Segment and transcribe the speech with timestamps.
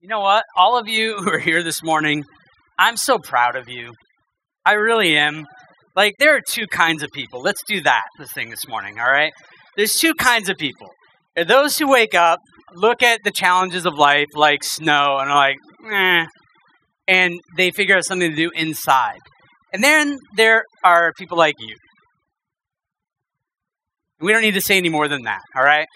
[0.00, 0.44] You know what?
[0.56, 2.24] All of you who are here this morning,
[2.78, 3.92] I'm so proud of you.
[4.64, 5.46] I really am.
[5.96, 7.40] Like, there are two kinds of people.
[7.42, 9.32] Let's do that, this thing this morning, all right?
[9.76, 10.88] There's two kinds of people.
[11.36, 12.38] Are those who wake up,
[12.74, 15.56] look at the challenges of life, like snow, and are like,
[15.90, 16.26] eh,
[17.08, 19.18] and they figure out something to do inside.
[19.72, 21.74] And then there are people like you.
[24.20, 25.86] We don't need to say any more than that, all right?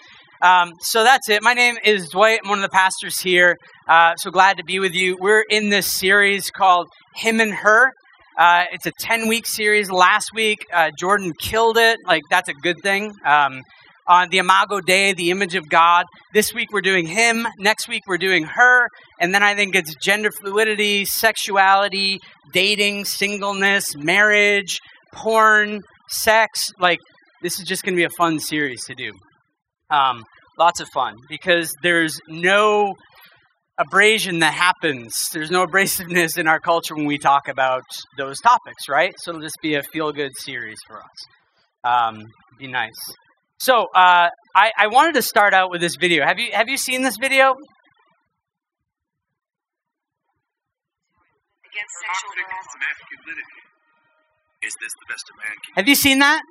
[0.43, 1.41] Um, so that's it.
[1.41, 2.41] My name is Dwight.
[2.43, 3.57] I'm one of the pastors here.
[3.87, 5.15] Uh, so glad to be with you.
[5.17, 7.93] We're in this series called Him and Her.
[8.37, 9.89] Uh, it's a 10 week series.
[9.89, 11.97] Last week, uh, Jordan killed it.
[12.05, 13.13] Like, that's a good thing.
[13.25, 13.63] Um,
[14.05, 16.07] on the Imago Dei, the image of God.
[16.33, 17.47] This week, we're doing Him.
[17.57, 18.89] Next week, we're doing Her.
[19.21, 22.19] And then I think it's gender fluidity, sexuality,
[22.51, 24.81] dating, singleness, marriage,
[25.13, 26.69] porn, sex.
[26.81, 26.99] Like,
[27.41, 29.13] this is just going to be a fun series to do.
[29.93, 30.23] Um,
[30.57, 32.95] lots of fun because there's no
[33.77, 35.13] abrasion that happens.
[35.31, 37.83] There's no abrasiveness in our culture when we talk about
[38.17, 39.13] those topics, right?
[39.19, 41.03] So it'll just be a feel good series for us.
[41.83, 42.23] Um,
[42.57, 42.91] be nice.
[43.59, 46.25] So uh, I, I wanted to start out with this video.
[46.25, 47.55] Have you have you seen this video?
[51.73, 52.81] against sexual harassment.
[52.85, 53.59] masculinity.
[54.61, 56.41] Is this the best a man can Have you seen that?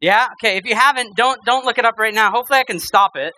[0.00, 0.28] Yeah.
[0.42, 0.56] Okay.
[0.56, 2.30] If you haven't, don't don't look it up right now.
[2.30, 3.32] Hopefully, I can stop it.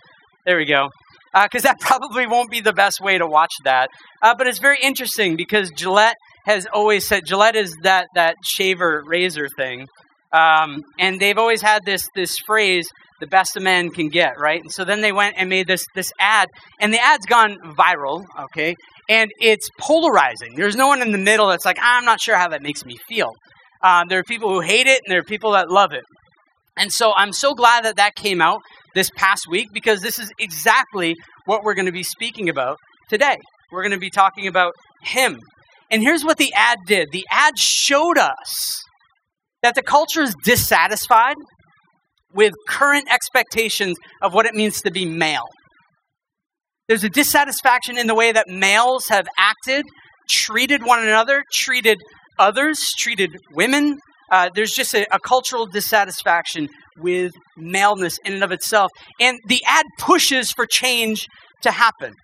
[0.47, 0.89] There we go.
[1.35, 3.89] Because that probably won't be the best way to watch that.
[4.23, 9.03] Uh, but it's very interesting because Gillette has always said Gillette is that that shaver
[9.07, 9.87] razor thing,
[10.33, 12.89] um, and they've always had this this phrase,
[13.21, 14.61] "the best a man can get," right?
[14.61, 16.49] And so then they went and made this this ad,
[16.81, 18.25] and the ad's gone viral.
[18.45, 18.77] Okay,
[19.09, 20.55] and it's polarizing.
[20.57, 22.97] There's no one in the middle that's like, I'm not sure how that makes me
[23.09, 23.33] feel.
[23.83, 26.05] Uh, there are people who hate it, and there are people that love it.
[26.77, 28.61] And so I'm so glad that that came out
[28.95, 32.77] this past week because this is exactly what we're going to be speaking about
[33.09, 33.37] today.
[33.71, 35.39] We're going to be talking about Him.
[35.91, 38.83] And here's what the ad did the ad showed us
[39.63, 41.37] that the culture is dissatisfied
[42.35, 45.49] with current expectations of what it means to be male.
[46.89, 49.85] There's a dissatisfaction in the way that males have acted,
[50.29, 51.99] treated one another, treated
[52.39, 53.99] others, treated women,
[54.33, 58.91] uh, there's just a, a cultural dissatisfaction with maleness in and of itself.
[59.21, 61.27] And the ad pushes for change
[61.63, 62.15] to happen.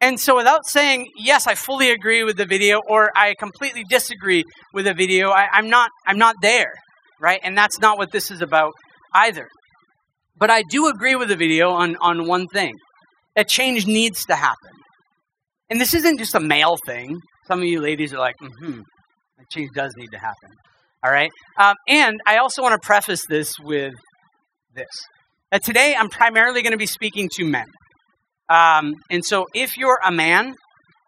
[0.00, 4.44] And so, without saying, yes, I fully agree with the video, or I completely disagree
[4.72, 6.72] with the video, I, I'm, not, I'm not there,
[7.20, 7.40] right?
[7.42, 8.72] And that's not what this is about
[9.12, 9.48] either.
[10.36, 12.74] But I do agree with the video on, on one thing
[13.34, 14.70] that change needs to happen.
[15.70, 17.16] And this isn't just a male thing.
[17.46, 18.80] Some of you ladies are like, mm hmm,
[19.50, 20.50] change does need to happen.
[21.04, 21.30] All right?
[21.58, 23.94] Um, and I also want to preface this with
[24.74, 24.88] this
[25.62, 27.66] today I'm primarily going to be speaking to men.
[28.48, 30.54] Um, and so if you're a man,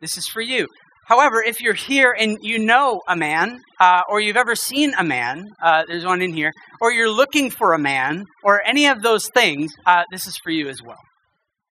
[0.00, 0.66] this is for you.
[1.06, 5.04] However, if you're here and you know a man, uh, or you've ever seen a
[5.04, 9.02] man, uh, there's one in here, or you're looking for a man, or any of
[9.02, 10.98] those things, uh, this is for you as well.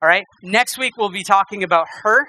[0.02, 0.24] All right.
[0.42, 2.26] Next week we'll be talking about her.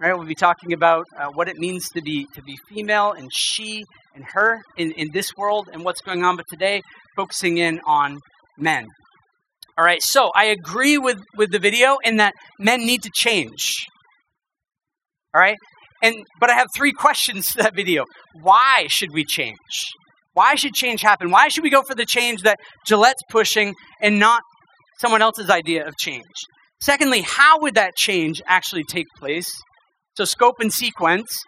[0.00, 0.14] Right.
[0.14, 3.84] We'll be talking about uh, what it means to be to be female and she
[4.16, 6.36] and her in, in this world and what's going on.
[6.36, 6.82] But today,
[7.14, 8.18] focusing in on
[8.58, 8.86] men.
[9.78, 10.02] All right.
[10.02, 13.86] So I agree with with the video in that men need to change.
[15.34, 15.58] All right.
[16.02, 18.04] And but I have three questions to that video.
[18.40, 19.56] Why should we change?
[20.32, 21.30] Why should change happen?
[21.30, 24.42] Why should we go for the change that Gillette's pushing and not
[24.98, 26.24] someone else's idea of change?
[26.82, 29.48] Secondly, how would that change actually take place?
[30.16, 31.42] So, scope and sequence.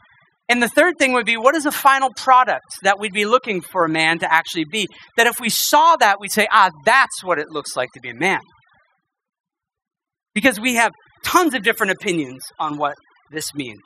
[0.48, 3.60] And the third thing would be what is a final product that we'd be looking
[3.60, 4.86] for a man to actually be?
[5.16, 8.10] That if we saw that, we'd say, ah, that's what it looks like to be
[8.10, 8.40] a man.
[10.34, 10.92] Because we have
[11.24, 12.94] tons of different opinions on what
[13.30, 13.82] this means.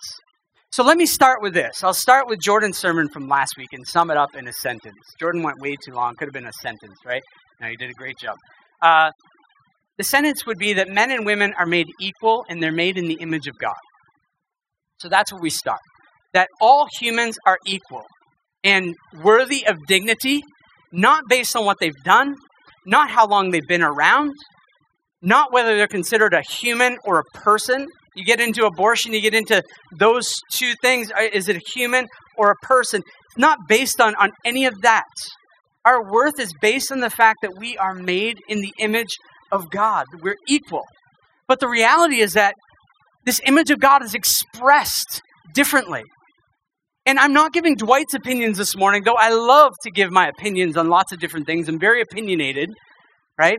[0.71, 1.83] So let me start with this.
[1.83, 4.95] I'll start with Jordan's sermon from last week and sum it up in a sentence.
[5.19, 7.23] Jordan went way too long, could have been a sentence, right?
[7.61, 8.37] No, you did a great job.
[8.81, 9.11] Uh,
[9.99, 13.07] the sentence would be that men and women are made equal and they're made in
[13.07, 13.75] the image of God.
[14.99, 15.81] So that's where we start.
[16.35, 18.05] That all humans are equal
[18.65, 20.43] and worthy of dignity,
[20.93, 22.37] not based on what they've done,
[22.87, 24.33] not how long they've been around,
[25.21, 27.87] not whether they're considered a human or a person.
[28.15, 29.63] You get into abortion, you get into
[29.97, 31.11] those two things.
[31.13, 33.03] Uh, is it a human or a person?
[33.27, 35.07] It's not based on, on any of that.
[35.85, 39.17] Our worth is based on the fact that we are made in the image
[39.51, 40.07] of God.
[40.21, 40.85] We're equal.
[41.49, 42.55] But the reality is that
[43.25, 45.23] this image of God is expressed
[45.55, 46.03] differently.
[47.05, 50.77] And I'm not giving Dwight's opinions this morning, though I love to give my opinions
[50.77, 51.69] on lots of different things.
[51.69, 52.71] I'm very opinionated,
[53.37, 53.59] right?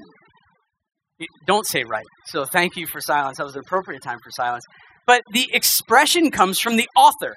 [1.45, 2.05] Don't say right.
[2.27, 3.37] So thank you for silence.
[3.37, 4.63] That was an appropriate time for silence.
[5.05, 7.35] but the expression comes from the author.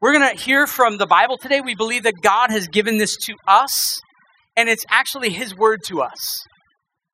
[0.00, 1.60] We're going to hear from the Bible today.
[1.60, 4.00] We believe that God has given this to us,
[4.56, 6.44] and it's actually His word to us.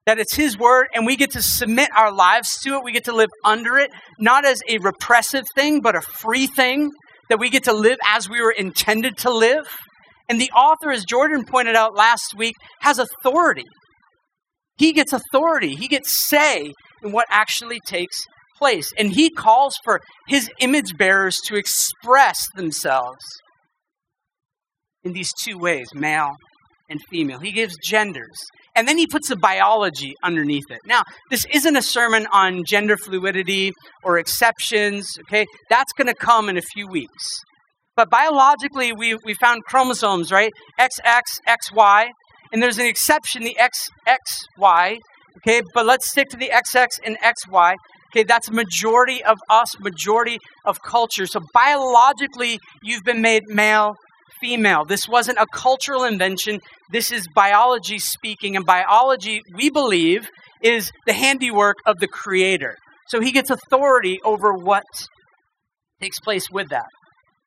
[0.07, 2.85] That it's His word, and we get to submit our lives to it.
[2.85, 3.91] We get to live under it,
[4.21, 6.91] not as a repressive thing, but a free thing,
[7.29, 9.67] that we get to live as we were intended to live.
[10.29, 13.65] And the author, as Jordan pointed out last week, has authority.
[14.77, 16.73] He gets authority, he gets say
[17.03, 18.25] in what actually takes
[18.59, 18.93] place.
[18.99, 23.25] And he calls for his image bearers to express themselves
[25.03, 26.31] in these two ways male
[26.89, 27.39] and female.
[27.39, 28.39] He gives genders.
[28.77, 30.81] And then he puts the biology underneath it.
[30.85, 33.73] Now, this isn't a sermon on gender fluidity
[34.03, 35.47] or exceptions, okay?
[35.71, 37.41] That's going to come in a few weeks.
[37.97, 40.53] But biologically, we, we found chromosomes, right?
[40.81, 42.09] XX, XY.
[42.53, 44.99] And there's an exception, the XXY,
[45.39, 45.63] okay?
[45.73, 47.77] But let's stick to the XX and XY.
[48.15, 51.27] Okay, that's majority of us, majority of culture.
[51.27, 53.97] So biologically, you've been made male,
[54.41, 54.85] female.
[54.85, 56.61] This wasn't a cultural invention.
[56.91, 58.57] This is biology speaking.
[58.57, 60.29] And biology, we believe,
[60.63, 62.77] is the handiwork of the Creator.
[63.09, 64.85] So he gets authority over what
[66.01, 66.87] takes place with that.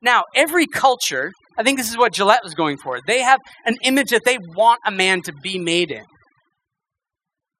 [0.00, 3.76] Now, every culture, I think this is what Gillette was going for, they have an
[3.82, 6.04] image that they want a man to be made in.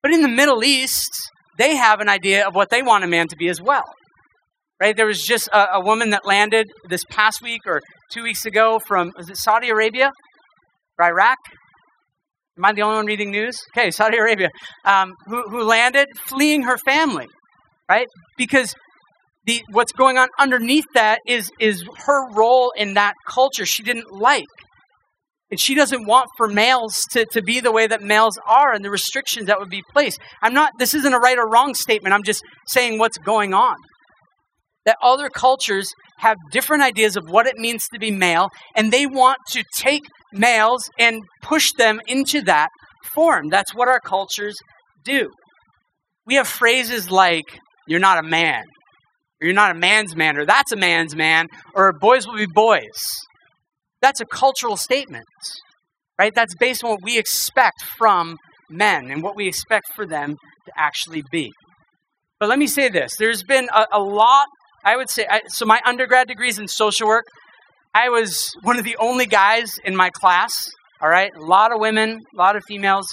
[0.03, 1.11] But in the Middle East,
[1.59, 3.85] they have an idea of what they want a man to be as well.
[4.81, 4.97] Right?
[4.97, 7.81] There was just a, a woman that landed this past week or
[8.13, 10.11] two weeks ago from, was it Saudi Arabia?
[10.99, 11.39] Or Iraq?
[12.57, 13.57] Am I the only one reading news?
[13.77, 14.51] Okay, Saudi Arabia,
[14.85, 17.27] um, who, who landed fleeing her family,
[17.89, 18.07] right?
[18.37, 18.75] Because
[19.47, 24.13] the, what's going on underneath that is, is her role in that culture she didn't
[24.13, 24.45] like.
[25.51, 28.85] And she doesn't want for males to, to be the way that males are and
[28.85, 30.21] the restrictions that would be placed.
[30.43, 32.15] I'm not, this isn't a right or wrong statement.
[32.15, 33.77] I'm just saying what's going on.
[34.89, 39.05] That other cultures have different ideas of what it means to be male, and they
[39.05, 42.69] want to take males and push them into that
[43.15, 43.51] form.
[43.51, 44.57] That's what our cultures
[45.05, 45.29] do.
[46.25, 47.45] We have phrases like,
[47.87, 48.63] you're not a man,
[49.43, 52.47] or you're not a man's man, or that's a man's man, or boys will be
[52.47, 52.99] boys.
[54.01, 55.27] That's a cultural statement,
[56.19, 56.35] right?
[56.35, 58.39] That's based on what we expect from
[58.71, 61.53] men and what we expect for them to actually be.
[62.41, 64.47] But let me say this there's been a, a lot,
[64.89, 67.27] I would say, I, so my undergrad degree is in social work.
[67.93, 70.53] I was one of the only guys in my class,
[71.03, 71.31] all right?
[71.37, 73.07] A lot of women, a lot of females.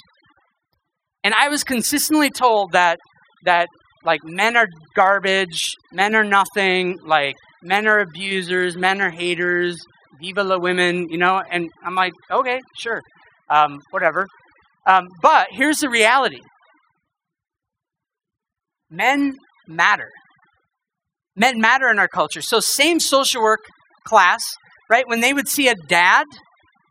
[1.21, 2.97] And I was consistently told that,
[3.43, 3.67] that
[4.05, 9.77] like men are garbage, men are nothing, like men are abusers, men are haters,
[10.21, 13.01] Viva la women, you know, and I'm like, okay, sure,
[13.49, 14.27] um, whatever.
[14.87, 16.39] Um, but here's the reality
[18.89, 19.33] men
[19.67, 20.09] matter.
[21.35, 22.41] Men matter in our culture.
[22.41, 23.65] So, same social work
[24.05, 24.55] class,
[24.89, 25.07] right?
[25.07, 26.25] When they would see a dad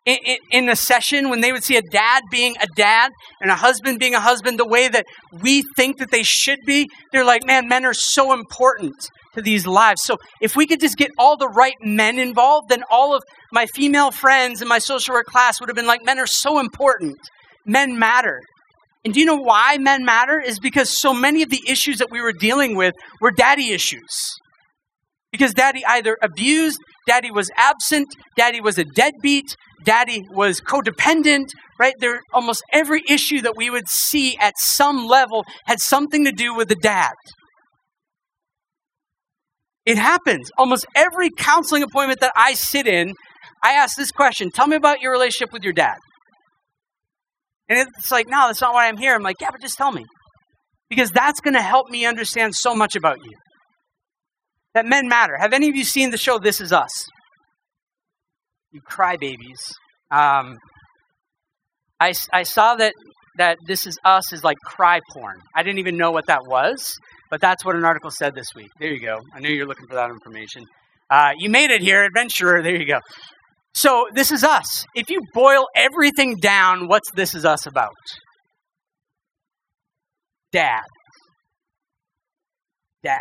[0.04, 3.10] in, in, in a session, when they would see a dad being a dad
[3.40, 5.06] and a husband being a husband the way that
[5.42, 8.94] we think that they should be, they're like, man, men are so important
[9.34, 10.02] to these lives.
[10.02, 13.66] So if we could just get all the right men involved, then all of my
[13.66, 17.16] female friends in my social work class would have been like, men are so important.
[17.64, 18.40] Men matter.
[19.04, 20.40] And do you know why men matter?
[20.40, 24.34] Is because so many of the issues that we were dealing with were daddy issues.
[25.30, 31.46] Because daddy either abused, daddy was absent, daddy was a deadbeat, daddy was codependent,
[31.78, 31.94] right?
[31.98, 36.54] There almost every issue that we would see at some level had something to do
[36.54, 37.14] with the dad.
[39.84, 40.50] It happens.
[40.56, 43.12] Almost every counseling appointment that I sit in,
[43.62, 45.96] I ask this question Tell me about your relationship with your dad.
[47.68, 49.14] And it's like, no, that's not why I'm here.
[49.14, 50.04] I'm like, yeah, but just tell me.
[50.90, 53.32] Because that's going to help me understand so much about you.
[54.74, 55.36] That men matter.
[55.38, 56.90] Have any of you seen the show This Is Us?
[58.72, 59.72] You crybabies.
[60.10, 60.58] Um,
[62.00, 62.92] I, I saw that,
[63.38, 65.36] that This Is Us is like cry porn.
[65.54, 66.94] I didn't even know what that was.
[67.30, 68.70] But that's what an article said this week.
[68.78, 69.18] There you go.
[69.34, 70.64] I knew you're looking for that information.
[71.10, 72.62] Uh, you made it here, adventurer.
[72.62, 73.00] There you go.
[73.74, 74.84] So this is us.
[74.94, 77.92] If you boil everything down, what's this is us about?
[80.52, 80.82] Dad.
[83.02, 83.20] Dads.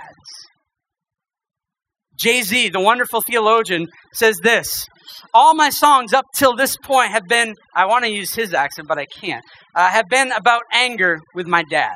[2.15, 4.85] Jay Z, the wonderful theologian, says this
[5.33, 8.87] All my songs up till this point have been, I want to use his accent,
[8.87, 9.43] but I can't,
[9.75, 11.95] uh, have been about anger with my dad.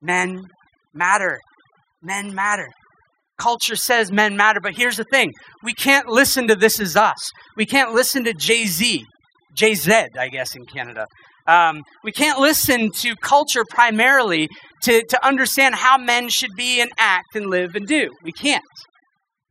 [0.00, 0.42] Men
[0.94, 1.38] matter.
[2.02, 2.68] Men matter.
[3.40, 5.32] Culture says men matter, but here's the thing
[5.62, 7.30] we can't listen to This Is Us.
[7.56, 9.04] We can't listen to Jay Z,
[9.54, 11.06] Jay Z, I guess, in Canada.
[11.46, 14.46] Um, we can't listen to culture primarily
[14.82, 18.10] to, to understand how men should be and act and live and do.
[18.22, 18.62] We can't.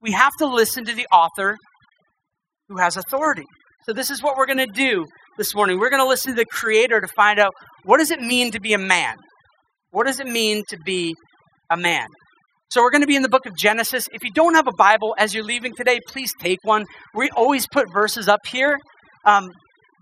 [0.02, 1.58] We have to listen to the author
[2.68, 3.46] who has authority.
[3.86, 5.06] So this is what we're going to do
[5.38, 5.80] this morning.
[5.80, 7.54] We're going to listen to the creator to find out
[7.84, 9.16] what does it mean to be a man?
[9.90, 11.16] What does it mean to be
[11.72, 12.08] a man?
[12.72, 14.08] So we're going to be in the book of Genesis.
[14.14, 16.86] If you don't have a Bible as you're leaving today, please take one.
[17.16, 18.78] We always put verses up here,
[19.26, 19.50] um,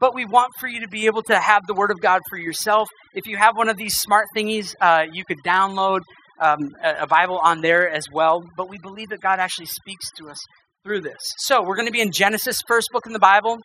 [0.01, 2.37] but we want for you to be able to have the Word of God for
[2.37, 2.89] yourself.
[3.13, 6.01] If you have one of these smart thingies, uh, you could download
[6.41, 8.43] um, a, Bible on there as well.
[8.57, 10.37] But we believe that God actually speaks to us
[10.83, 11.21] through this.
[11.37, 13.59] So we're going to be in Genesis, first book in the Bible.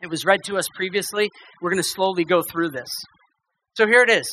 [0.00, 1.28] It was read to us previously.
[1.60, 2.88] We're going to slowly go through this.
[3.76, 4.32] So here it is.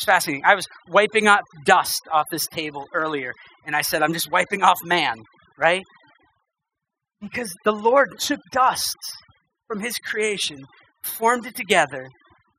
[0.00, 0.46] It's fascinating.
[0.46, 3.34] I was wiping off dust off this table earlier,
[3.66, 5.16] and I said, I'm just wiping off man,
[5.58, 5.82] right?
[7.20, 8.96] Because the Lord took dust
[9.68, 10.56] from his creation,
[11.02, 12.08] formed it together,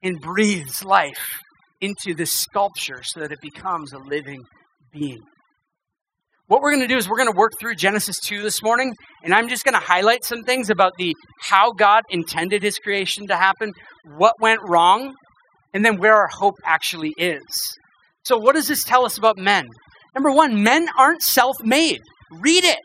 [0.03, 1.39] and breathes life
[1.81, 4.43] into this sculpture so that it becomes a living
[4.93, 5.23] being.
[6.45, 8.93] What we're going to do is we're going to work through Genesis 2 this morning,
[9.23, 13.25] and I'm just going to highlight some things about the how God intended his creation
[13.29, 13.71] to happen,
[14.15, 15.15] what went wrong,
[15.73, 17.43] and then where our hope actually is.
[18.23, 19.67] So, what does this tell us about men?
[20.13, 22.01] Number one, men aren't self made.
[22.31, 22.77] Read it.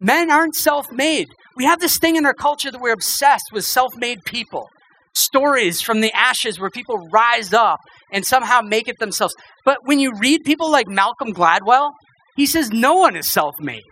[0.00, 1.28] Men aren't self made.
[1.56, 4.68] We have this thing in our culture that we're obsessed with self made people.
[5.14, 7.78] Stories from the ashes where people rise up
[8.12, 9.34] and somehow make it themselves.
[9.64, 11.90] But when you read people like Malcolm Gladwell,
[12.36, 13.82] he says no one is self made.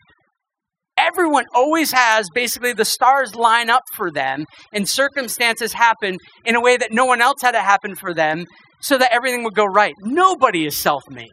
[0.99, 6.61] Everyone always has basically the stars line up for them and circumstances happen in a
[6.61, 8.45] way that no one else had to happen for them
[8.81, 9.95] so that everything would go right.
[10.01, 11.31] Nobody is self made.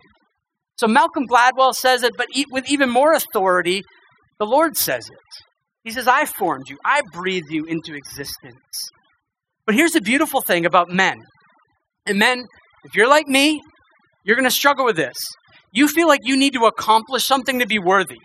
[0.78, 3.82] So Malcolm Gladwell says it, but with even more authority,
[4.40, 5.44] the Lord says it.
[5.84, 8.90] He says, I formed you, I breathed you into existence.
[9.66, 11.18] But here's the beautiful thing about men.
[12.06, 12.46] And men,
[12.84, 13.62] if you're like me,
[14.24, 15.16] you're going to struggle with this.
[15.72, 18.20] You feel like you need to accomplish something to be worthy.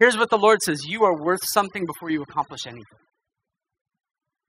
[0.00, 2.84] Here's what the Lord says You are worth something before you accomplish anything.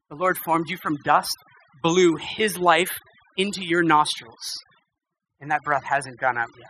[0.09, 1.35] The Lord formed you from dust,
[1.83, 2.97] blew his life
[3.37, 4.55] into your nostrils,
[5.41, 6.69] and that breath hasn't gone out yet.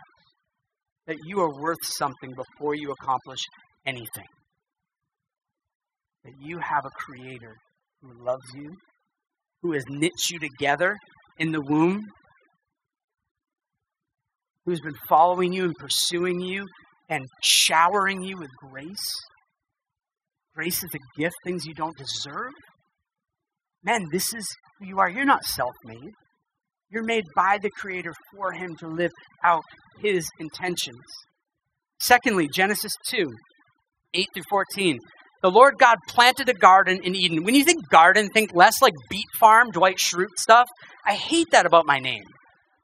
[1.06, 3.40] That you are worth something before you accomplish
[3.86, 4.26] anything.
[6.24, 7.54] That you have a creator
[8.00, 8.74] who loves you,
[9.62, 10.96] who has knit you together
[11.38, 12.00] in the womb,
[14.64, 16.66] who's been following you and pursuing you
[17.12, 19.12] and showering you with grace.
[20.54, 22.52] Grace is a gift, things you don't deserve.
[23.84, 24.46] Man, this is
[24.78, 25.10] who you are.
[25.10, 26.12] You're not self made.
[26.90, 29.10] You're made by the Creator for Him to live
[29.44, 29.62] out
[30.00, 31.04] His intentions.
[32.00, 33.30] Secondly, Genesis 2
[34.14, 34.98] 8 through 14.
[35.42, 37.44] The Lord God planted a garden in Eden.
[37.44, 40.68] When you think garden, think less like beet farm, Dwight Schrute stuff.
[41.06, 42.24] I hate that about my name,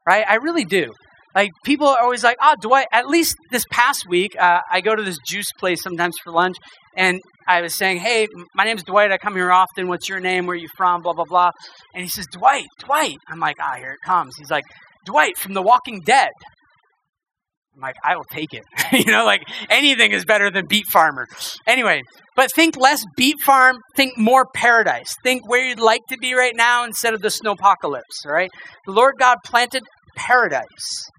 [0.05, 0.25] right?
[0.27, 0.91] I really do.
[1.35, 4.95] Like people are always like, "Oh, Dwight." At least this past week, uh, I go
[4.95, 6.57] to this juice place sometimes for lunch,
[6.97, 9.11] and I was saying, "Hey, my name's Dwight.
[9.11, 9.87] I come here often.
[9.87, 10.47] What's your name?
[10.47, 11.01] Where are you from?
[11.01, 11.51] Blah blah blah."
[11.93, 14.65] And he says, "Dwight, Dwight." I'm like, "Ah, here it comes." He's like,
[15.05, 16.31] "Dwight from The Walking Dead."
[17.75, 18.63] I'm like, I will take it.
[18.91, 21.27] you know, like anything is better than beet farmer.
[21.65, 22.01] Anyway,
[22.35, 25.15] but think less beet farm, think more paradise.
[25.23, 28.49] Think where you'd like to be right now instead of the snowpocalypse, all right?
[28.85, 29.83] The Lord God planted
[30.17, 31.09] paradise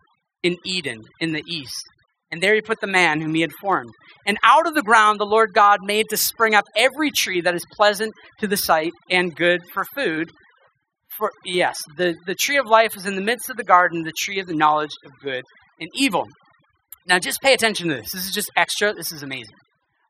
[0.42, 1.82] in Eden in the east.
[2.30, 3.90] And there he put the man whom he had formed.
[4.26, 7.54] And out of the ground the Lord God made to spring up every tree that
[7.54, 10.30] is pleasant to the sight and good for food.
[11.18, 14.12] For yes, the, the tree of life is in the midst of the garden, the
[14.16, 15.44] tree of the knowledge of good
[15.80, 16.26] and evil.
[17.06, 18.12] Now just pay attention to this.
[18.12, 18.94] This is just extra.
[18.94, 19.56] This is amazing.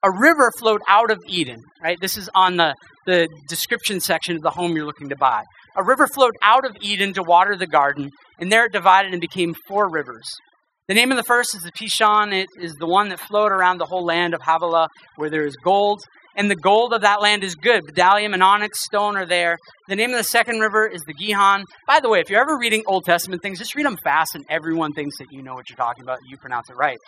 [0.03, 1.99] A river flowed out of Eden, right?
[2.01, 2.75] This is on the,
[3.07, 5.43] the description section of the home you're looking to buy.
[5.77, 9.21] A river flowed out of Eden to water the garden, and there it divided and
[9.21, 10.25] became four rivers.
[10.89, 12.33] The name of the first is the Pishon.
[12.33, 15.55] It is the one that flowed around the whole land of Havilah, where there is
[15.62, 16.00] gold,
[16.37, 17.85] and the gold of that land is good.
[17.85, 19.57] Bdellium and onyx stone are there.
[19.89, 21.65] The name of the second river is the Gihon.
[21.87, 24.45] By the way, if you're ever reading Old Testament things, just read them fast, and
[24.50, 26.19] everyone thinks that you know what you're talking about.
[26.29, 26.99] You pronounce it right.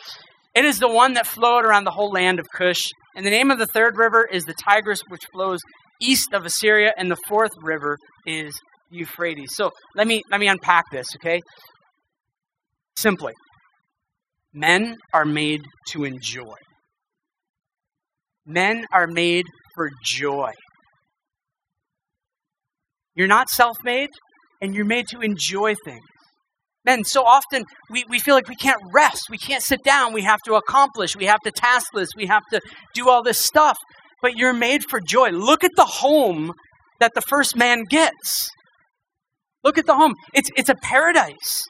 [0.54, 2.82] It is the one that flowed around the whole land of Cush.
[3.16, 5.60] And the name of the third river is the Tigris, which flows
[6.02, 6.92] east of Assyria.
[6.96, 8.58] And the fourth river is
[8.90, 9.54] Euphrates.
[9.54, 11.40] So let me let me unpack this, okay?
[12.96, 13.32] Simply,
[14.52, 16.56] men are made to enjoy.
[18.44, 20.50] Men are made for joy.
[23.14, 24.10] You're not self made,
[24.60, 26.02] and you're made to enjoy things.
[26.84, 29.26] Men, so often we, we feel like we can't rest.
[29.30, 30.12] We can't sit down.
[30.12, 31.14] We have to accomplish.
[31.14, 32.14] We have to task list.
[32.16, 32.60] We have to
[32.94, 33.76] do all this stuff.
[34.22, 35.30] But you're made for joy.
[35.30, 36.52] Look at the home
[37.00, 38.48] that the first man gets.
[39.64, 40.14] Look at the home.
[40.32, 41.66] It's, it's a paradise.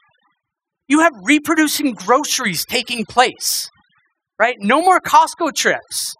[0.87, 3.67] You have reproducing groceries taking place,
[4.39, 4.55] right?
[4.59, 6.13] No more Costco trips.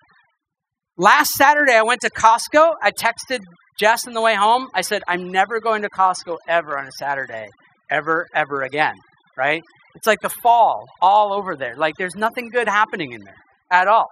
[0.98, 2.74] Last Saturday, I went to Costco.
[2.82, 3.40] I texted
[3.80, 4.68] Jess on the way home.
[4.74, 7.48] I said, I'm never going to Costco ever on a Saturday
[7.90, 8.96] ever, ever again,
[9.38, 9.62] right?
[9.96, 11.76] It's like the fall all over there.
[11.78, 13.36] Like there's nothing good happening in there
[13.72, 14.08] at all.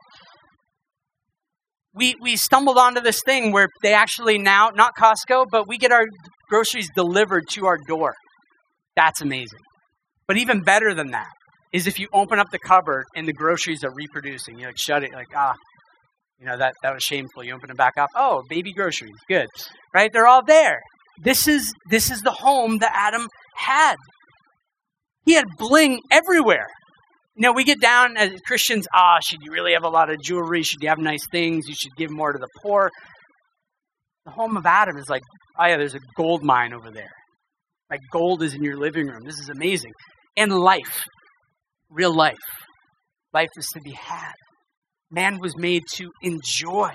[1.93, 5.91] We, we stumbled onto this thing where they actually now, not Costco, but we get
[5.91, 6.05] our
[6.49, 8.15] groceries delivered to our door.
[8.95, 9.59] That's amazing.
[10.27, 11.27] But even better than that
[11.73, 14.59] is if you open up the cupboard and the groceries are reproducing.
[14.59, 15.55] You like shut it, like, ah,
[16.39, 17.43] you know, that, that was shameful.
[17.43, 18.09] You open it back up.
[18.15, 19.15] Oh, baby groceries.
[19.27, 19.47] Good.
[19.93, 20.11] Right?
[20.11, 20.79] They're all there.
[21.21, 23.95] This is this is the home that Adam had.
[25.25, 26.67] He had bling everywhere.
[27.35, 30.21] You know, we get down as Christians, ah, should you really have a lot of
[30.21, 30.63] jewelry?
[30.63, 31.67] Should you have nice things?
[31.67, 32.89] You should give more to the poor.
[34.25, 35.21] The home of Adam is like,
[35.57, 37.11] oh yeah, there's a gold mine over there.
[37.89, 39.23] Like gold is in your living room.
[39.25, 39.91] This is amazing.
[40.35, 41.05] And life,
[41.89, 42.37] real life.
[43.33, 44.33] Life is to be had.
[45.09, 46.91] Man was made to enjoy.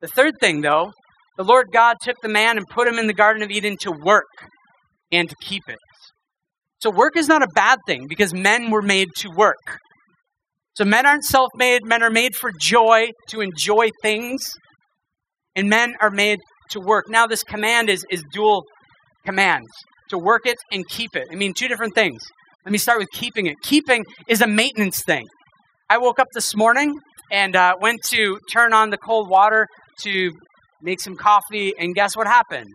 [0.00, 0.92] The third thing, though,
[1.36, 3.92] the Lord God took the man and put him in the Garden of Eden to
[3.92, 4.24] work
[5.10, 5.78] and to keep it.
[6.82, 9.78] So, work is not a bad thing because men were made to work.
[10.74, 14.42] So, men aren't self made, men are made for joy, to enjoy things,
[15.54, 17.04] and men are made to work.
[17.08, 18.64] Now, this command is, is dual
[19.24, 19.68] commands
[20.10, 21.28] to work it and keep it.
[21.30, 22.20] I mean, two different things.
[22.66, 23.54] Let me start with keeping it.
[23.62, 25.26] Keeping is a maintenance thing.
[25.88, 26.98] I woke up this morning
[27.30, 29.68] and uh, went to turn on the cold water
[30.00, 30.32] to
[30.80, 32.70] make some coffee, and guess what happened?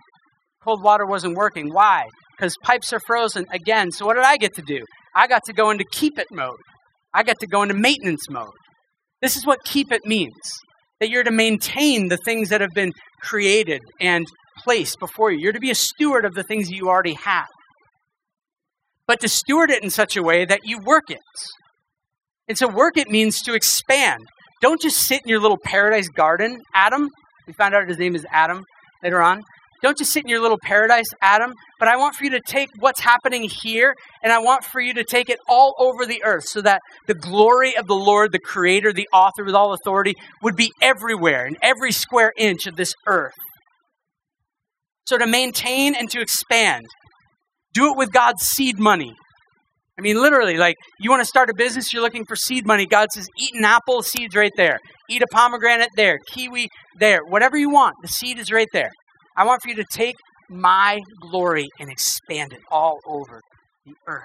[0.64, 1.74] Cold water wasn't working.
[1.74, 2.06] Why?
[2.38, 3.92] Because pipes are frozen again.
[3.92, 4.84] So, what did I get to do?
[5.16, 6.60] I got to go into keep it mode.
[7.14, 8.54] I got to go into maintenance mode.
[9.22, 10.36] This is what keep it means
[11.00, 14.26] that you're to maintain the things that have been created and
[14.64, 15.40] placed before you.
[15.40, 17.48] You're to be a steward of the things you already have.
[19.08, 21.20] But to steward it in such a way that you work it.
[22.48, 24.22] And so, work it means to expand.
[24.62, 26.60] Don't just sit in your little paradise garden.
[26.74, 27.10] Adam,
[27.46, 28.64] we found out his name is Adam
[29.04, 29.42] later on.
[29.84, 32.70] Don't just sit in your little paradise, Adam, but I want for you to take
[32.80, 36.46] what's happening here and I want for you to take it all over the earth
[36.46, 40.56] so that the glory of the Lord, the creator, the author with all authority, would
[40.56, 43.36] be everywhere in every square inch of this earth.
[45.06, 46.88] So to maintain and to expand,
[47.74, 49.14] do it with God's seed money.
[49.98, 52.86] I mean, literally, like you want to start a business, you're looking for seed money.
[52.86, 54.80] God says, eat an apple, seed's right there.
[55.10, 56.68] Eat a pomegranate there, kiwi
[57.00, 58.92] there, whatever you want, the seed is right there.
[59.38, 60.16] I want for you to take
[60.50, 63.40] my glory and expand it all over
[63.86, 64.24] the earth.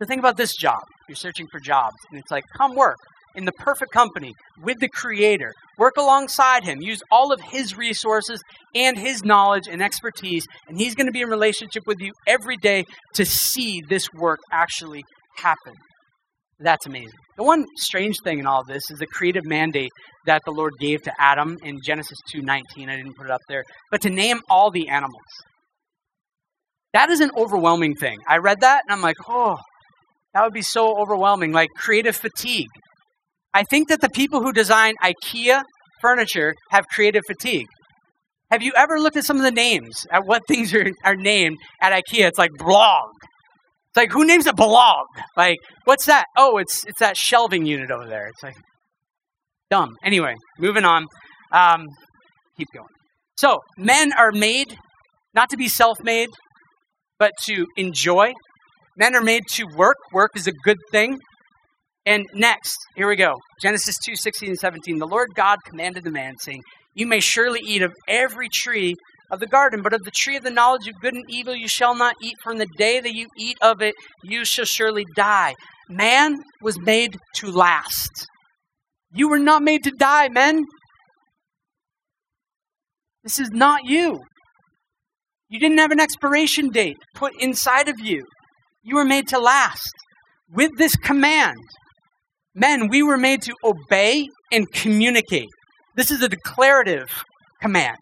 [0.00, 0.80] So think about this job.
[1.08, 2.96] You're searching for jobs, and it's like, come work
[3.34, 4.32] in the perfect company
[4.62, 5.52] with the Creator.
[5.78, 6.80] Work alongside Him.
[6.80, 8.40] Use all of His resources
[8.74, 12.56] and His knowledge and expertise, and He's going to be in relationship with you every
[12.56, 15.02] day to see this work actually
[15.36, 15.74] happen.
[16.58, 17.18] That's amazing.
[17.36, 19.90] The one strange thing in all of this is the creative mandate
[20.26, 22.88] that the Lord gave to Adam in Genesis 2:19.
[22.88, 25.22] I didn't put it up there, but to name all the animals.
[26.92, 28.18] That is an overwhelming thing.
[28.28, 29.58] I read that and I'm like, "Oh,
[30.34, 32.68] that would be so overwhelming, like creative fatigue."
[33.54, 35.62] I think that the people who design IKEA
[36.00, 37.66] furniture have creative fatigue.
[38.50, 41.56] Have you ever looked at some of the names at what things are, are named
[41.80, 42.28] at IKEA?
[42.28, 43.08] It's like blog,
[43.92, 45.04] it's like, who names a blog?
[45.36, 46.24] Like, what's that?
[46.34, 48.26] Oh, it's it's that shelving unit over there.
[48.26, 48.54] It's like
[49.70, 49.90] dumb.
[50.02, 51.04] Anyway, moving on.
[51.52, 51.86] Um,
[52.56, 52.88] keep going.
[53.36, 54.78] So, men are made
[55.34, 56.30] not to be self-made,
[57.18, 58.32] but to enjoy.
[58.96, 59.96] Men are made to work.
[60.10, 61.18] Work is a good thing.
[62.06, 63.34] And next, here we go.
[63.60, 64.98] Genesis 2, 16 and 17.
[64.98, 66.62] The Lord God commanded the man, saying,
[66.94, 68.94] You may surely eat of every tree
[69.32, 71.66] of the garden, but of the tree of the knowledge of good and evil you
[71.66, 72.34] shall not eat.
[72.44, 75.54] From the day that you eat of it, you shall surely die.
[75.88, 78.26] Man was made to last.
[79.12, 80.64] You were not made to die, men.
[83.24, 84.20] This is not you.
[85.48, 88.24] You didn't have an expiration date put inside of you.
[88.82, 89.92] You were made to last.
[90.50, 91.56] With this command,
[92.54, 95.48] men, we were made to obey and communicate.
[95.96, 97.24] This is a declarative
[97.60, 97.96] command.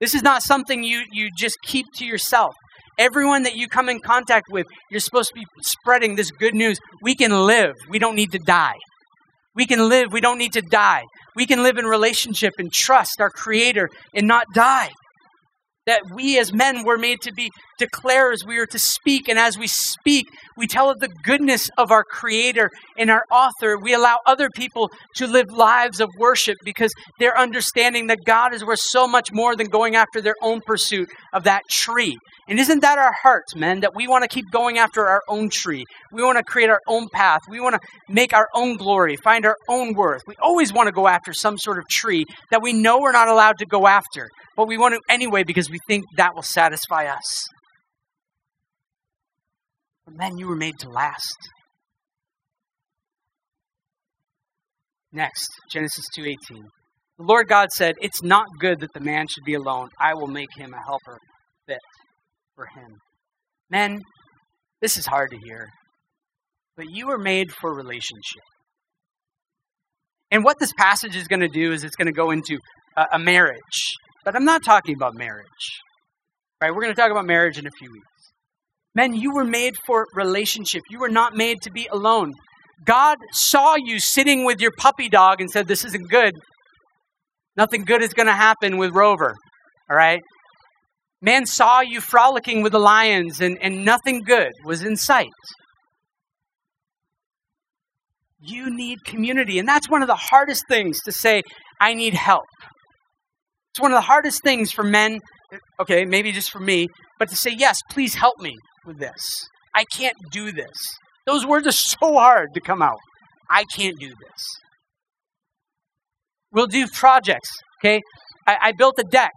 [0.00, 2.54] This is not something you, you just keep to yourself.
[2.98, 6.78] Everyone that you come in contact with, you're supposed to be spreading this good news.
[7.02, 8.76] We can live, we don't need to die.
[9.54, 11.02] We can live, we don't need to die.
[11.36, 14.90] We can live in relationship and trust our Creator and not die
[15.86, 18.46] that we as men were made to be declarers.
[18.46, 22.04] We are to speak, and as we speak, we tell of the goodness of our
[22.04, 23.76] Creator and our author.
[23.78, 28.64] We allow other people to live lives of worship because they're understanding that God is
[28.64, 32.16] worth so much more than going after their own pursuit of that tree.
[32.48, 33.80] And isn't that our hearts, men?
[33.80, 35.84] That we want to keep going after our own tree.
[36.12, 37.40] We want to create our own path.
[37.48, 40.22] We want to make our own glory, find our own worth.
[40.26, 43.28] We always want to go after some sort of tree that we know we're not
[43.28, 47.06] allowed to go after, but we want to anyway because we think that will satisfy
[47.06, 47.46] us.
[50.04, 51.36] But men, you were made to last.
[55.12, 56.64] Next, Genesis 2:18.
[57.16, 59.88] The Lord God said, "It's not good that the man should be alone.
[59.98, 61.33] I will make him a helper fit."
[62.54, 62.98] For him.
[63.70, 64.02] Men,
[64.80, 65.68] this is hard to hear,
[66.76, 68.42] but you were made for relationship.
[70.30, 72.58] And what this passage is going to do is it's going to go into
[72.96, 73.94] a, marriage.
[74.24, 75.46] But I'm not talking about marriage.
[76.60, 76.74] Right?
[76.74, 78.32] We're going to talk about marriage in a few weeks.
[78.94, 80.82] Men, you were made for relationship.
[80.90, 82.32] You were not made to be alone.
[82.84, 86.34] God saw you sitting with your puppy dog and said, This isn't good.
[87.56, 89.34] Nothing good is going to happen with Rover.
[89.90, 90.20] All right?
[91.24, 95.30] Man saw you frolicking with the lions, and, and nothing good was in sight.
[98.42, 99.58] You need community.
[99.58, 101.42] And that's one of the hardest things to say,
[101.80, 102.44] I need help.
[103.72, 105.20] It's one of the hardest things for men,
[105.80, 109.48] okay, maybe just for me, but to say, yes, please help me with this.
[109.74, 110.76] I can't do this.
[111.24, 113.00] Those words are so hard to come out.
[113.48, 114.46] I can't do this.
[116.52, 118.02] We'll do projects, okay?
[118.46, 119.32] I, I built a deck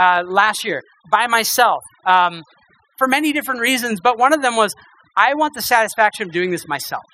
[0.00, 2.42] uh, last year by myself um,
[2.98, 4.74] for many different reasons, but one of them was
[5.16, 7.04] I want the satisfaction of doing this myself.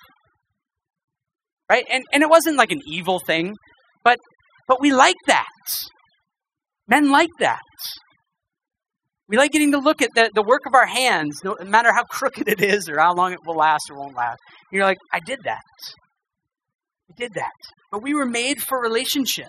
[1.69, 1.85] Right?
[1.91, 3.55] And, and it wasn't like an evil thing,
[4.05, 4.19] but,
[4.69, 5.47] but we like that.
[6.87, 7.59] Men like that.
[9.29, 12.05] We like getting to look at the, the work of our hands, no matter how
[12.05, 14.39] crooked it is or how long it will last or won't last.
[14.71, 15.63] You're like, I did that.
[17.11, 17.51] I did that.
[17.91, 19.49] But we were made for relationship.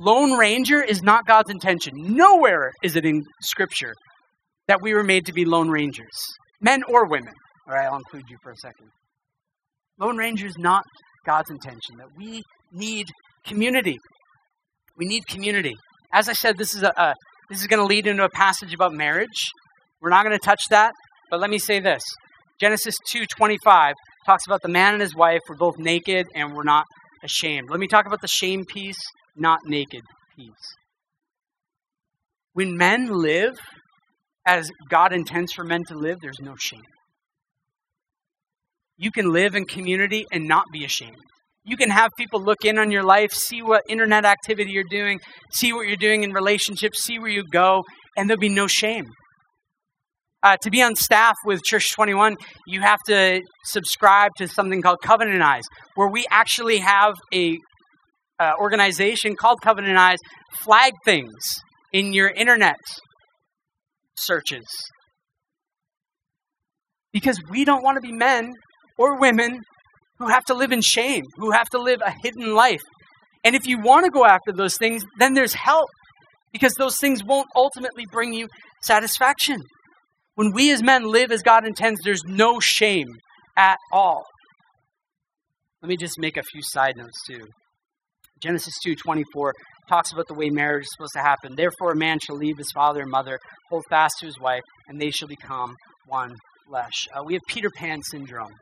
[0.00, 1.92] Lone Ranger is not God's intention.
[1.96, 3.92] Nowhere is it in Scripture
[4.68, 6.06] that we were made to be Lone Rangers,
[6.60, 7.32] men or women.
[7.66, 8.86] All right, I'll include you for a second.
[9.98, 10.84] Lone Ranger is not
[11.26, 13.08] God's intention, that we need
[13.44, 13.98] community.
[14.96, 15.74] We need community.
[16.12, 17.14] As I said, this is, a, a
[17.50, 19.50] this is going to lead into a passage about marriage.
[20.00, 20.92] We're not going to touch that,
[21.28, 22.02] but let me say this.
[22.60, 23.92] Genesis 2:25
[24.26, 26.84] talks about the man and his wife were both naked and were not
[27.24, 27.68] ashamed.
[27.68, 29.00] Let me talk about the shame piece
[29.38, 30.02] not naked
[30.36, 30.74] peace.
[32.52, 33.58] When men live
[34.46, 36.82] as God intends for men to live, there's no shame.
[38.96, 41.16] You can live in community and not be ashamed.
[41.64, 45.20] You can have people look in on your life, see what internet activity you're doing,
[45.52, 47.84] see what you're doing in relationships, see where you go,
[48.16, 49.04] and there'll be no shame.
[50.42, 54.98] Uh, to be on staff with Church 21, you have to subscribe to something called
[55.02, 57.58] Covenant Eyes, where we actually have a
[58.38, 60.18] uh, organization called Covenant Eyes
[60.60, 61.60] flag things
[61.92, 62.80] in your internet
[64.16, 64.66] searches.
[67.12, 68.52] Because we don't want to be men
[68.98, 69.60] or women
[70.18, 72.82] who have to live in shame, who have to live a hidden life.
[73.44, 75.88] And if you want to go after those things, then there's help
[76.52, 78.48] because those things won't ultimately bring you
[78.82, 79.60] satisfaction.
[80.34, 83.08] When we as men live as God intends, there's no shame
[83.56, 84.24] at all.
[85.82, 87.46] Let me just make a few side notes too.
[88.42, 89.52] Genesis 2:24
[89.88, 91.54] talks about the way marriage is supposed to happen.
[91.56, 93.38] Therefore, a man shall leave his father and mother,
[93.70, 95.74] hold fast to his wife, and they shall become
[96.06, 96.34] one
[96.68, 97.08] flesh.
[97.14, 98.52] Uh, we have Peter Pan syndrome.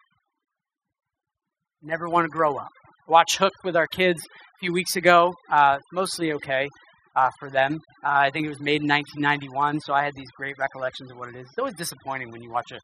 [1.82, 2.68] Never want to grow up.
[3.08, 5.32] Watch Hook with our kids a few weeks ago.
[5.50, 6.68] Uh, mostly okay
[7.14, 7.78] uh, for them.
[8.04, 11.16] Uh, I think it was made in 1991, so I had these great recollections of
[11.16, 11.46] what it is.
[11.48, 12.78] It's always disappointing when you watch a,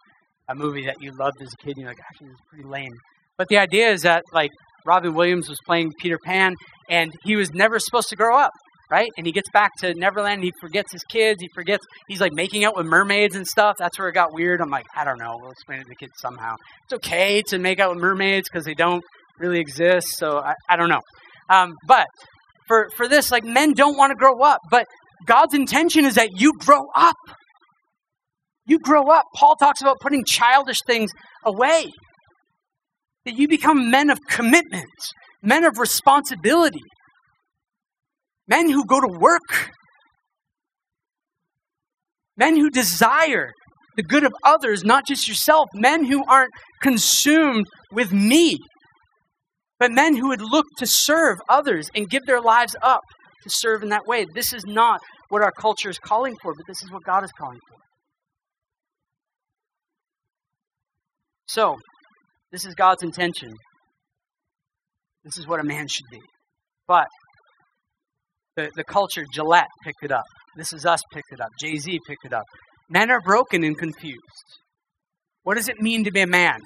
[0.48, 2.92] a movie that you loved as a kid and you're like, actually, it's pretty lame.
[3.36, 4.50] But the idea is that, like,
[4.86, 6.54] Robin Williams was playing Peter Pan,
[6.88, 8.52] and he was never supposed to grow up,
[8.90, 9.10] right?
[9.16, 11.40] And he gets back to Neverland, and he forgets his kids.
[11.40, 13.76] He forgets he's like making out with mermaids and stuff.
[13.78, 14.60] That's where it got weird.
[14.60, 15.38] I'm like, I don't know.
[15.40, 16.56] We'll explain it to the kids somehow.
[16.84, 19.02] It's okay to make out with mermaids because they don't
[19.38, 20.16] really exist.
[20.18, 21.00] So I, I don't know.
[21.48, 22.06] Um, but
[22.66, 24.86] for for this, like men don't want to grow up, but
[25.26, 27.16] God's intention is that you grow up.
[28.66, 29.24] You grow up.
[29.34, 31.10] Paul talks about putting childish things
[31.44, 31.86] away
[33.24, 34.90] that you become men of commitment,
[35.42, 36.82] men of responsibility,
[38.48, 39.70] men who go to work,
[42.36, 43.52] Men who desire
[43.96, 45.68] the good of others, not just yourself.
[45.74, 48.58] Men who aren't consumed with me,
[49.78, 53.02] but men who would look to serve others and give their lives up
[53.42, 54.24] to serve in that way.
[54.34, 57.32] This is not what our culture is calling for, but this is what God is
[57.38, 57.78] calling for.
[61.46, 61.76] So,
[62.52, 63.50] this is God's intention.
[65.24, 66.20] This is what a man should be.
[66.86, 67.06] But
[68.56, 70.24] the, the culture, Gillette picked it up.
[70.56, 71.48] This is us picked it up.
[71.58, 72.44] Jay Z picked it up.
[72.90, 74.18] Men are broken and confused.
[75.44, 76.58] What does it mean to be a man?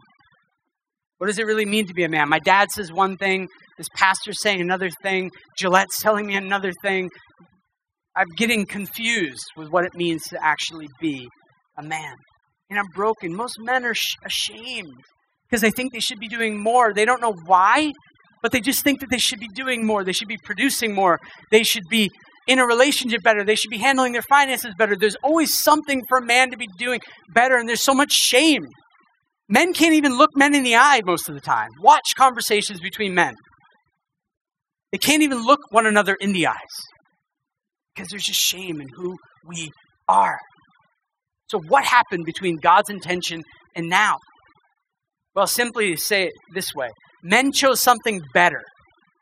[1.19, 2.29] What does it really mean to be a man?
[2.29, 7.11] My dad says one thing, this pastor's saying another thing, Gillette's telling me another thing.
[8.15, 11.29] I'm getting confused with what it means to actually be
[11.79, 12.15] a man.
[12.69, 13.35] And I'm broken.
[13.35, 14.93] Most men are sh- ashamed
[15.49, 16.93] because they think they should be doing more.
[16.93, 17.93] They don't know why,
[18.43, 20.05] but they just think that they should be doing more.
[20.05, 21.19] They should be producing more.
[21.51, 22.11] They should be
[22.47, 23.45] in a relationship better.
[23.45, 24.97] They should be handling their finances better.
[24.97, 27.01] There's always something for a man to be doing
[27.35, 28.67] better, and there's so much shame.
[29.49, 31.69] Men can't even look men in the eye most of the time.
[31.81, 33.35] Watch conversations between men.
[34.93, 36.57] They can't even look one another in the eyes
[37.95, 39.71] because there's just shame in who we
[40.09, 40.39] are.
[41.49, 43.43] So, what happened between God's intention
[43.75, 44.17] and now?
[45.37, 46.89] Well, simply say it this way
[47.23, 48.63] men chose something better.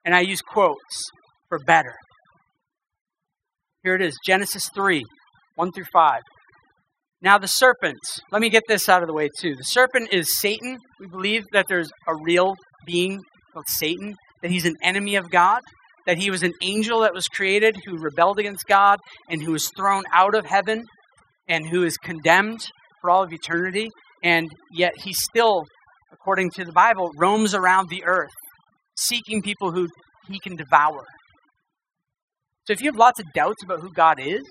[0.04, 1.10] And I use quotes
[1.48, 1.94] for better.
[3.82, 5.02] Here it is Genesis 3
[5.56, 6.20] 1 through 5.
[7.20, 7.98] Now, the serpent,
[8.30, 9.54] let me get this out of the way too.
[9.56, 10.78] The serpent is Satan.
[11.00, 13.22] We believe that there's a real being
[13.52, 15.62] called Satan, that he's an enemy of God,
[16.06, 18.98] that he was an angel that was created who rebelled against God
[19.30, 20.84] and who was thrown out of heaven
[21.48, 22.68] and who is condemned
[23.00, 23.88] for all of eternity.
[24.22, 25.64] And yet he still,
[26.14, 28.30] according to the Bible, roams around the earth
[28.96, 29.88] seeking people who
[30.28, 31.04] he can devour.
[32.66, 34.42] So if you have lots of doubts about who God is,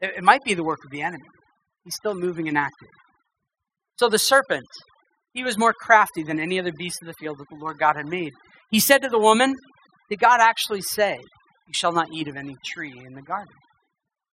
[0.00, 1.28] it, it might be the work of the enemy.
[1.84, 2.88] He's still moving and active.
[3.98, 4.66] So the serpent,
[5.34, 7.96] he was more crafty than any other beast of the field that the Lord God
[7.96, 8.32] had made.
[8.70, 9.54] He said to the woman,
[10.10, 13.54] Did God actually say, You shall not eat of any tree in the garden?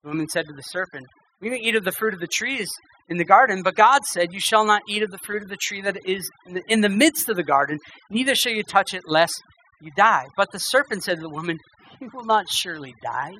[0.02, 1.04] The woman said to the serpent,
[1.42, 2.68] We may eat of the fruit of the trees
[3.10, 5.56] in the garden, but God said, You shall not eat of the fruit of the
[5.56, 6.30] tree that is
[6.68, 9.42] in the, midst of the garden, neither shall you touch it, lest
[9.82, 10.26] you die.
[10.36, 11.58] But the serpent said to the woman,
[12.00, 13.32] You will not surely die.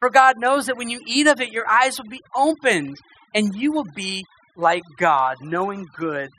[0.00, 2.96] For God knows that when you eat of it, your eyes will be opened,
[3.34, 4.24] and you will be
[4.56, 6.30] like God, knowing good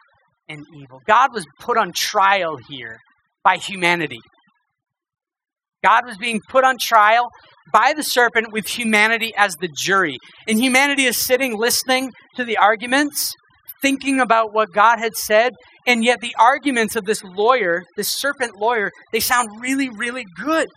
[0.49, 0.99] and evil.
[1.05, 2.97] God was put on trial here
[3.43, 4.19] by humanity.
[5.83, 7.29] God was being put on trial
[7.71, 10.17] by the serpent with humanity as the jury.
[10.47, 13.33] And humanity is sitting listening to the arguments,
[13.81, 15.53] thinking about what God had said,
[15.87, 20.67] and yet the arguments of this lawyer, this serpent lawyer, they sound really, really good.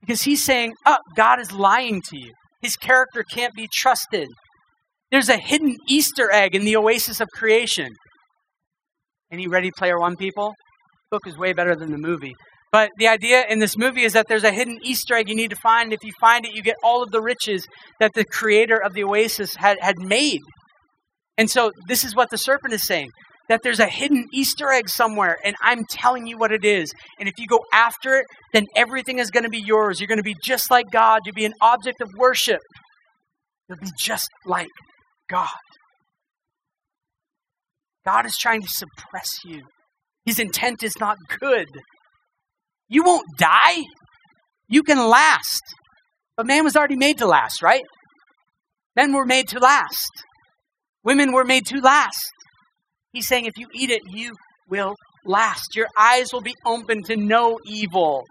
[0.00, 2.32] Because he's saying, oh, God is lying to you.
[2.60, 4.28] His character can't be trusted.
[5.10, 7.88] There's a hidden Easter egg in the oasis of creation.
[9.30, 10.54] Any Ready Player One people?
[11.10, 12.34] Book is way better than the movie.
[12.72, 15.50] But the idea in this movie is that there's a hidden Easter egg you need
[15.50, 15.92] to find.
[15.92, 17.66] If you find it, you get all of the riches
[18.00, 20.40] that the creator of the oasis had, had made.
[21.36, 23.10] And so this is what the serpent is saying
[23.48, 26.90] that there's a hidden Easter egg somewhere, and I'm telling you what it is.
[27.18, 30.00] And if you go after it, then everything is going to be yours.
[30.00, 31.22] You're going to be just like God.
[31.26, 32.60] You'll be an object of worship.
[33.68, 34.68] You'll be just like
[35.28, 35.48] God.
[38.06, 39.62] God is trying to suppress you.
[40.24, 41.66] His intent is not good.
[42.92, 43.84] You won't die.
[44.68, 45.62] You can last.
[46.36, 47.84] But man was already made to last, right?
[48.94, 50.10] Men were made to last.
[51.02, 52.30] Women were made to last.
[53.14, 54.32] He's saying if you eat it, you
[54.68, 55.74] will last.
[55.74, 58.24] Your eyes will be open to know evil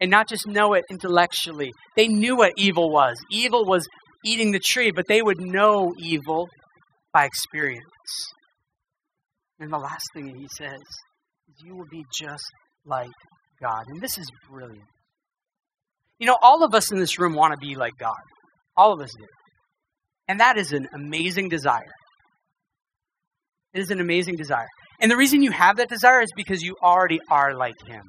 [0.00, 1.72] and not just know it intellectually.
[1.96, 3.16] They knew what evil was.
[3.30, 3.86] Evil was
[4.24, 6.48] eating the tree, but they would know evil
[7.12, 7.84] by experience.
[9.60, 12.44] And the last thing he says is, You will be just
[12.84, 13.10] like
[13.62, 13.84] God.
[13.88, 14.88] And this is brilliant.
[16.18, 18.16] You know, all of us in this room want to be like God.
[18.76, 19.24] All of us do.
[20.26, 21.92] And that is an amazing desire.
[23.72, 24.66] It is an amazing desire.
[25.00, 28.02] And the reason you have that desire is because you already are like Him.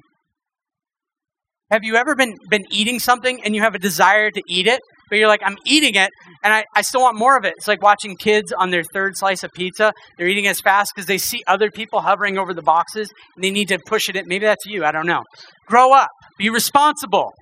[1.72, 4.80] Have you ever been, been eating something and you have a desire to eat it,
[5.10, 6.10] but you're like, I'm eating it
[6.44, 7.54] and I, I still want more of it?
[7.58, 9.94] It's like watching kids on their third slice of pizza.
[10.18, 13.52] They're eating as fast because they see other people hovering over the boxes and they
[13.52, 14.26] need to push it in.
[14.28, 14.86] Maybe that's you.
[14.86, 15.24] I don't know.
[15.68, 16.10] Grow up.
[16.38, 17.34] Be responsible.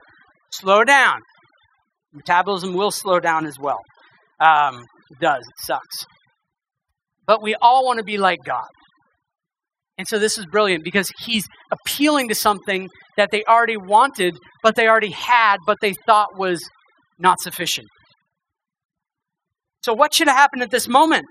[0.52, 1.20] Slow down.
[2.14, 3.80] Metabolism will slow down as well.
[4.40, 5.42] Um, it does.
[5.42, 6.06] It sucks.
[7.26, 8.68] But we all want to be like God.
[9.98, 14.76] And so this is brilliant because he's appealing to something that they already wanted, but
[14.76, 16.62] they already had, but they thought was
[17.20, 17.88] not sufficient.
[19.84, 21.26] So, what should have happened at this moment?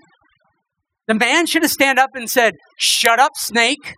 [1.07, 3.93] The man should have stand up and said, Shut up, snake.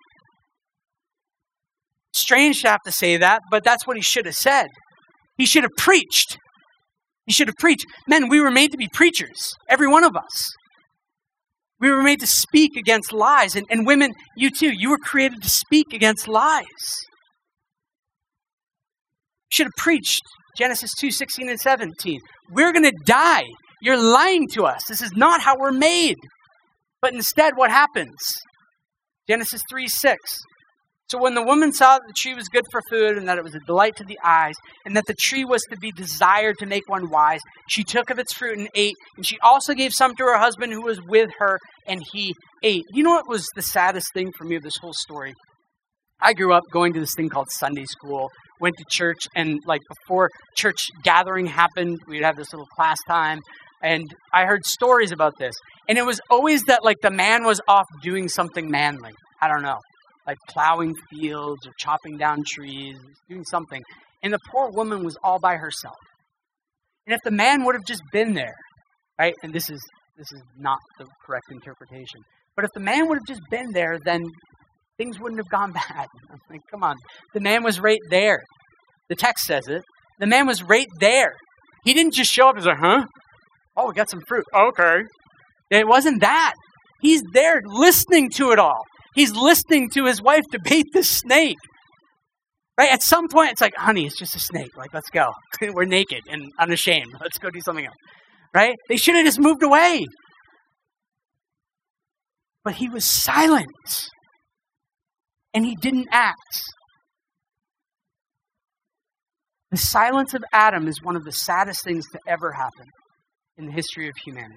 [2.13, 4.67] Strange to have to say that, but that's what he should have said.
[5.37, 6.37] He should have preached.
[7.25, 7.85] He should have preached.
[8.07, 10.51] Men, we were made to be preachers, every one of us.
[11.79, 13.55] We were made to speak against lies.
[13.55, 16.65] And, and women, you too, you were created to speak against lies.
[19.45, 20.23] You should have preached
[20.59, 22.19] Genesis 2 16 and 17.
[22.51, 23.45] We're going to die.
[23.81, 24.81] You're lying to us.
[24.89, 26.17] This is not how we're made.
[27.01, 28.17] But instead, what happens?
[29.27, 30.17] Genesis 3 6.
[31.09, 33.43] So when the woman saw that the tree was good for food, and that it
[33.43, 34.53] was a delight to the eyes,
[34.85, 38.19] and that the tree was to be desired to make one wise, she took of
[38.19, 38.95] its fruit and ate.
[39.15, 42.83] And she also gave some to her husband who was with her, and he ate.
[42.93, 45.33] You know what was the saddest thing for me of this whole story?
[46.21, 49.81] I grew up going to this thing called Sunday school, went to church, and like
[49.87, 53.39] before church gathering happened, we'd have this little class time,
[53.81, 55.55] and I heard stories about this.
[55.87, 59.11] And it was always that like the man was off doing something manly.
[59.41, 59.79] I don't know
[60.29, 63.81] like plowing fields or chopping down trees, doing something.
[64.21, 65.95] And the poor woman was all by herself.
[67.07, 68.53] And if the man would have just been there,
[69.19, 69.33] right?
[69.41, 69.81] And this is
[70.17, 72.19] this is not the correct interpretation.
[72.55, 74.21] But if the man would have just been there, then
[74.99, 76.07] things wouldn't have gone bad.
[76.49, 76.97] Like, come on.
[77.33, 78.43] The man was right there.
[79.07, 79.81] The text says it.
[80.19, 81.33] The man was right there.
[81.85, 83.05] He didn't just show up as a, huh?
[83.75, 84.43] Oh, we got some fruit.
[84.53, 85.03] Okay.
[85.71, 86.53] It wasn't that.
[87.01, 88.83] He's there listening to it all.
[89.15, 91.57] He's listening to his wife debate the snake.
[92.77, 92.91] Right?
[92.91, 94.75] At some point, it's like, honey, it's just a snake.
[94.77, 95.31] Like, let's go.
[95.61, 97.13] We're naked and unashamed.
[97.21, 97.95] Let's go do something else.
[98.53, 98.75] Right?
[98.89, 100.05] They should have just moved away.
[102.63, 103.67] But he was silent.
[105.53, 106.63] And he didn't act.
[109.71, 112.87] The silence of Adam is one of the saddest things to ever happen
[113.57, 114.55] in the history of humanity.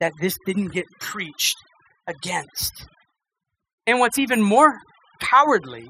[0.00, 1.56] That this didn't get preached
[2.06, 2.86] against.
[3.86, 4.74] And what's even more
[5.20, 5.88] cowardly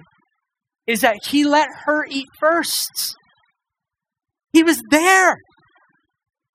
[0.86, 3.14] is that he let her eat first.
[4.52, 5.36] He was there.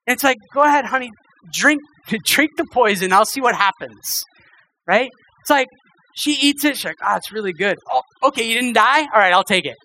[0.08, 1.10] It's like, go ahead, honey,
[1.54, 1.82] drink
[2.26, 3.14] drink the poison.
[3.14, 4.24] I'll see what happens.
[4.88, 5.10] Right?
[5.42, 5.68] It's like
[6.22, 6.78] she eats it.
[6.78, 7.78] She's like, oh, it's really good.
[7.92, 9.02] Oh, okay, you didn't die?
[9.02, 9.76] All right, I'll take it.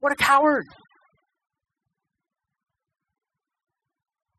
[0.00, 0.64] What a coward.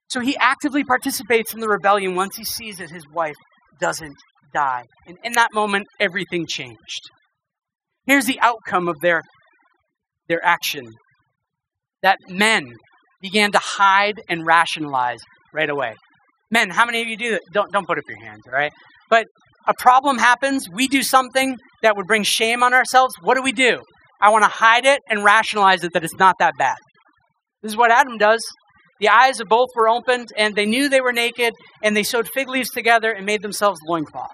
[0.10, 3.36] So he actively participates in the rebellion once he sees that his wife
[3.82, 4.15] doesn't
[4.53, 4.84] die.
[5.08, 7.01] And in that moment, everything changed.
[8.06, 9.23] Here's the outcome of their,
[10.30, 10.86] their action
[12.03, 12.73] that men
[13.21, 15.19] began to hide and rationalize
[15.51, 15.95] right away.
[16.51, 17.41] Men, how many of you do that?
[17.51, 18.71] Don't, don't put up your hands, all right?
[19.10, 19.25] But
[19.67, 23.13] a problem happens, we do something that would bring shame on ourselves.
[23.21, 23.82] What do we do?
[24.21, 26.77] I want to hide it and rationalize it that it's not that bad.
[27.62, 28.41] This is what Adam does.
[28.99, 31.53] The eyes of both were opened, and they knew they were naked,
[31.84, 34.34] and they sewed fig leaves together and made themselves loincloths.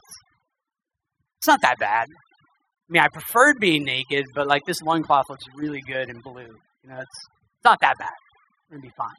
[1.40, 2.08] It's not that bad.
[2.08, 6.42] I mean, I preferred being naked, but like this loincloth looks really good in blue.
[6.84, 8.10] You know, it's, it's not that bad.
[8.70, 9.10] We're going to be fine.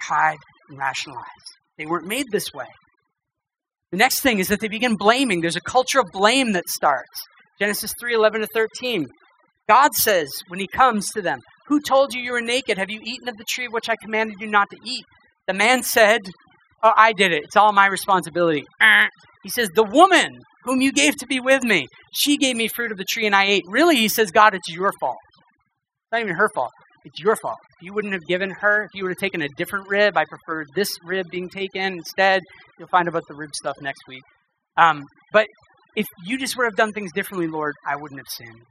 [0.00, 1.24] Hide and rationalize.
[1.78, 2.66] They weren't made this way.
[3.90, 5.40] The next thing is that they begin blaming.
[5.40, 7.22] There's a culture of blame that starts.
[7.58, 9.06] Genesis 3 11 to 13.
[9.68, 12.78] God says when he comes to them, who told you you were naked?
[12.78, 15.04] Have you eaten of the tree which I commanded you not to eat?
[15.46, 16.20] The man said,
[16.82, 17.44] Oh, I did it.
[17.44, 18.64] It's all my responsibility.
[19.44, 22.90] He says, The woman whom you gave to be with me, she gave me fruit
[22.90, 23.62] of the tree and I ate.
[23.68, 25.16] Really, he says, God, it's your fault.
[25.30, 26.72] It's not even her fault.
[27.04, 27.58] It's your fault.
[27.80, 30.64] You wouldn't have given her, if you would have taken a different rib, I prefer
[30.74, 32.42] this rib being taken instead.
[32.78, 34.22] You'll find about the rib stuff next week.
[34.76, 35.46] Um, but
[35.96, 38.62] if you just would have done things differently, Lord, I wouldn't have sinned.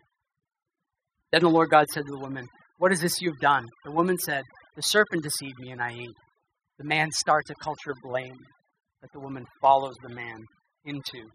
[1.32, 3.66] Then the Lord God said to the woman, what is this you've done?
[3.86, 4.44] The woman said,
[4.76, 6.16] The serpent deceived me and I ate.
[6.78, 8.38] The man starts a culture of blame
[9.02, 10.44] that the woman follows the man
[10.86, 11.28] into.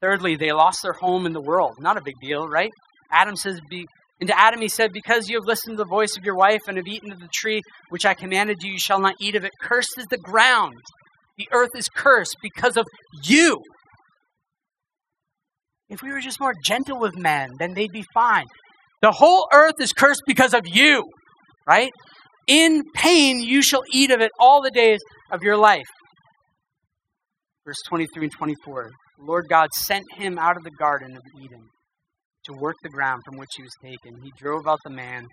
[0.00, 1.74] Thirdly, they lost their home in the world.
[1.78, 2.70] Not a big deal, right?
[3.10, 3.86] Adam says, be,
[4.20, 6.62] and to Adam he said, Because you have listened to the voice of your wife
[6.68, 7.60] and have eaten of the tree
[7.90, 9.52] which I commanded you, you shall not eat of it.
[9.60, 10.74] Cursed is the ground.
[11.36, 12.86] The earth is cursed because of
[13.22, 13.60] you.
[15.88, 18.46] If we were just more gentle with men, then they'd be fine.
[19.02, 21.04] The whole earth is cursed because of you,
[21.66, 21.92] right?
[22.46, 25.00] In pain you shall eat of it all the days
[25.30, 25.84] of your life.
[27.66, 28.90] Verse 23 and 24.
[29.18, 31.68] The Lord God sent him out of the Garden of Eden
[32.46, 34.22] to work the ground from which he was taken.
[34.22, 35.26] He drove out the man,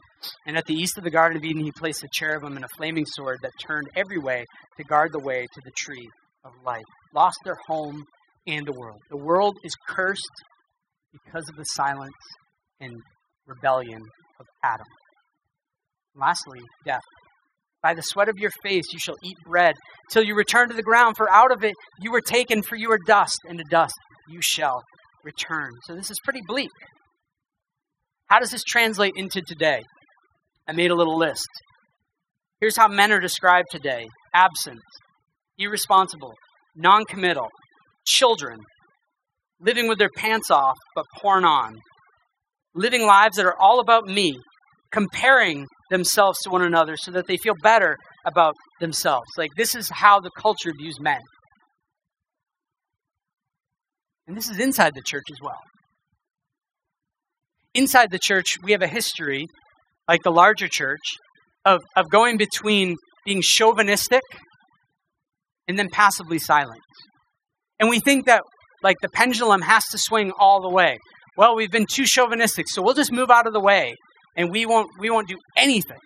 [0.46, 2.76] and at the east of the Garden of Eden he placed a cherubim and a
[2.76, 4.46] flaming sword that turned every way
[4.78, 6.08] to guard the way to the tree
[6.44, 6.84] of life.
[7.14, 8.04] Lost their home
[8.48, 9.00] and the world.
[9.10, 10.22] The world is cursed
[11.12, 12.12] because of the silence
[12.80, 12.94] and
[13.46, 14.02] rebellion
[14.40, 14.88] of Adam.
[16.16, 17.02] Lastly, death.
[17.82, 19.76] By the sweat of your face you shall eat bread,
[20.10, 22.92] till you return to the ground, for out of it you were taken, for you
[22.92, 23.94] are dust, and to dust
[24.30, 24.82] you shall
[25.24, 25.70] return.
[25.86, 26.70] So this is pretty bleak.
[28.34, 29.84] How does this translate into today?
[30.68, 31.48] I made a little list.
[32.60, 34.80] Here's how men are described today absent,
[35.60, 36.34] irresponsible,
[36.76, 37.50] non committal,
[38.08, 38.58] children,
[39.60, 41.76] living with their pants off but porn on,
[42.74, 44.40] living lives that are all about me,
[44.92, 49.28] comparing themselves to one another so that they feel better about themselves.
[49.38, 51.22] Like, this is how the culture views men.
[54.26, 55.60] And this is inside the church as well.
[57.76, 59.48] Inside the church, we have a history,
[60.08, 61.02] like the larger church,
[61.66, 64.22] of, of going between being chauvinistic
[65.68, 66.82] and then passively silent.
[67.80, 68.44] And we think that,
[68.84, 70.98] like, the pendulum has to swing all the way.
[71.38, 73.96] Well, we've been too chauvinistic, so we'll just move out of the way
[74.36, 75.98] and we won't, we won't do anything.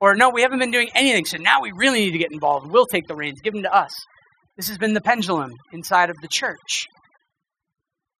[0.00, 2.70] Or, no, we haven't been doing anything, so now we really need to get involved.
[2.70, 3.92] We'll take the reins, give them to us.
[4.56, 6.86] This has been the pendulum inside of the church.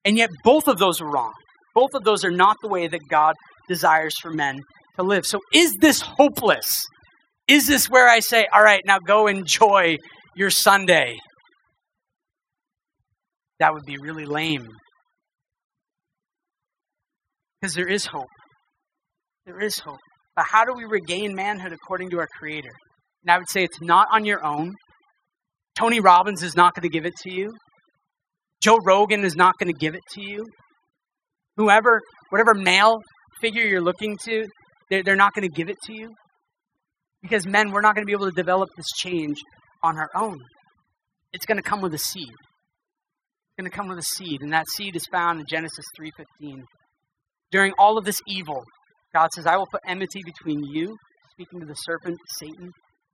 [0.05, 1.32] And yet, both of those are wrong.
[1.74, 3.34] Both of those are not the way that God
[3.68, 4.60] desires for men
[4.96, 5.26] to live.
[5.26, 6.84] So, is this hopeless?
[7.48, 9.96] Is this where I say, all right, now go enjoy
[10.34, 11.16] your Sunday?
[13.58, 14.66] That would be really lame.
[17.60, 18.26] Because there is hope.
[19.46, 19.98] There is hope.
[20.36, 22.72] But how do we regain manhood according to our Creator?
[23.22, 24.72] And I would say it's not on your own.
[25.76, 27.52] Tony Robbins is not going to give it to you.
[28.60, 30.44] Joe Rogan is not going to give it to you.
[31.57, 32.00] Whoever,
[32.30, 33.00] whatever male
[33.40, 34.46] figure you're looking to,
[34.90, 36.11] they're, not going to give it to you.
[37.22, 39.38] Because men, we're not going to be able to develop this change
[39.82, 40.38] on our own.
[41.32, 42.28] It's going to come with a seed.
[42.30, 46.62] It's going to come with a seed, and that seed is found in Genesis 3:15.
[47.50, 48.64] During all of this evil,
[49.14, 50.96] God says, I will put enmity between you,
[51.30, 52.70] speaking to the serpent, Satan,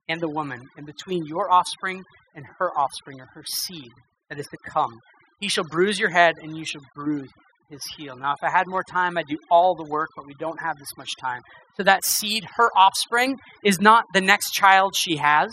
[0.07, 2.01] and the woman, and between your offspring
[2.35, 3.91] and her offspring, or her seed
[4.29, 4.91] that is to come.
[5.39, 7.29] He shall bruise your head, and you shall bruise
[7.71, 8.15] his heel.
[8.15, 10.77] Now, if I had more time, I'd do all the work, but we don't have
[10.77, 11.41] this much time.
[11.77, 15.49] So, that seed, her offspring, is not the next child she has,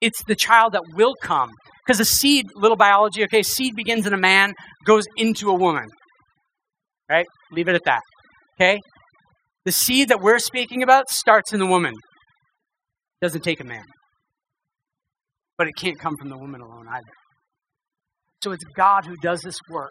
[0.00, 1.50] it's the child that will come.
[1.84, 4.52] Because a seed, little biology, okay, seed begins in a man,
[4.84, 5.86] goes into a woman.
[7.08, 7.26] Right?
[7.50, 8.02] Leave it at that.
[8.56, 8.78] Okay?
[9.64, 11.94] The seed that we're speaking about starts in the woman.
[11.94, 13.84] It doesn't take a man.
[15.56, 17.04] But it can't come from the woman alone either.
[18.44, 19.90] So it's God who does this work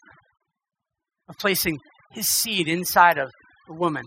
[1.29, 1.77] of placing
[2.11, 3.29] his seed inside of
[3.67, 4.05] the woman.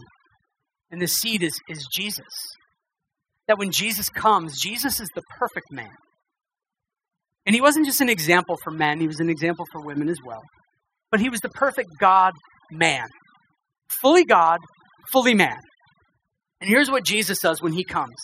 [0.90, 2.24] And the seed is, is Jesus.
[3.46, 5.90] That when Jesus comes, Jesus is the perfect man.
[7.46, 10.18] And he wasn't just an example for men, he was an example for women as
[10.24, 10.42] well.
[11.10, 12.32] But he was the perfect God
[12.70, 13.06] man.
[13.88, 14.58] Fully God,
[15.10, 15.56] fully man.
[16.60, 18.14] And here's what Jesus does when he comes.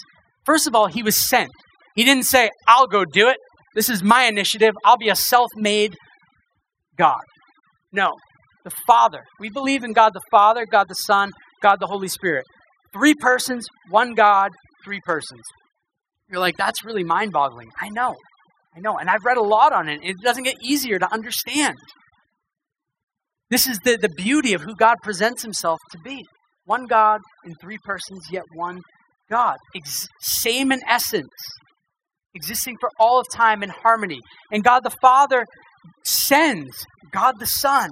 [0.44, 1.51] First of all, he was sent.
[1.94, 3.38] He didn't say, I'll go do it.
[3.74, 4.74] This is my initiative.
[4.84, 5.97] I'll be a self made
[6.97, 7.22] God.
[7.92, 8.12] No,
[8.67, 9.23] the Father.
[9.39, 11.31] We believe in God the Father, God the Son,
[11.62, 12.45] God the Holy Spirit.
[12.93, 14.51] Three persons, one God,
[14.85, 15.43] three persons.
[16.29, 17.69] You're like, that's really mind boggling.
[17.81, 18.17] I know.
[18.75, 18.99] I know.
[18.99, 20.01] And I've read a lot on it.
[20.03, 21.77] It doesn't get easier to understand.
[23.51, 26.25] This is the, the beauty of who God presents himself to be.
[26.64, 28.81] One God in three persons, yet one
[29.31, 29.59] God.
[29.77, 31.29] Ex- same in essence,
[32.35, 34.19] existing for all of time in harmony.
[34.51, 35.45] And God the Father
[36.05, 37.91] sends God the Son.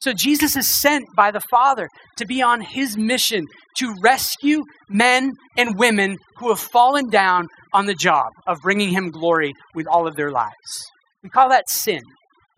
[0.00, 3.44] So Jesus is sent by the Father to be on his mission
[3.78, 9.10] to rescue men and women who have fallen down on the job of bringing him
[9.10, 10.52] glory with all of their lives.
[11.22, 12.00] We call that sin.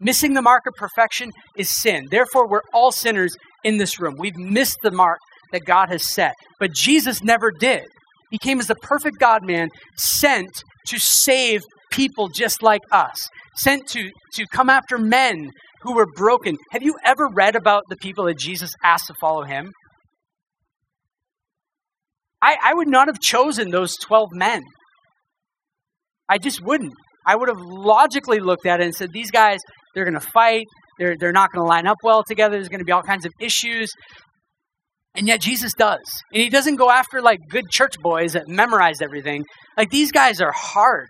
[0.00, 2.08] Missing the mark of perfection is sin.
[2.10, 4.16] Therefore, we're all sinners in this room.
[4.18, 5.18] We've missed the mark
[5.52, 6.34] that God has set.
[6.58, 7.84] But Jesus never did.
[8.30, 13.86] He came as the perfect God man, sent to save people just like us, sent
[13.88, 15.50] to, to come after men
[15.82, 16.56] who were broken.
[16.72, 19.72] Have you ever read about the people that Jesus asked to follow him?
[22.42, 24.62] I, I would not have chosen those 12 men.
[26.28, 26.94] I just wouldn't.
[27.26, 29.58] I would have logically looked at it and said, these guys,
[29.94, 30.66] they're going to fight.
[30.98, 32.56] They're, they're not going to line up well together.
[32.56, 33.90] There's going to be all kinds of issues.
[35.14, 36.22] And yet Jesus does.
[36.32, 39.44] And he doesn't go after like good church boys that memorize everything.
[39.76, 41.08] Like these guys are hard.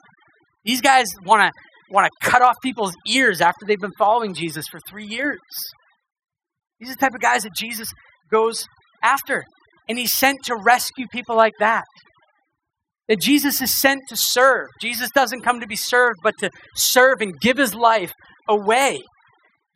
[0.65, 1.61] These guys want to
[1.91, 5.39] want to cut off people's ears after they've been following Jesus for 3 years.
[6.79, 7.93] These are the type of guys that Jesus
[8.31, 8.65] goes
[9.03, 9.45] after.
[9.89, 11.85] And he's sent to rescue people like that.
[13.09, 14.69] That Jesus is sent to serve.
[14.81, 18.13] Jesus doesn't come to be served, but to serve and give his life
[18.49, 19.01] away.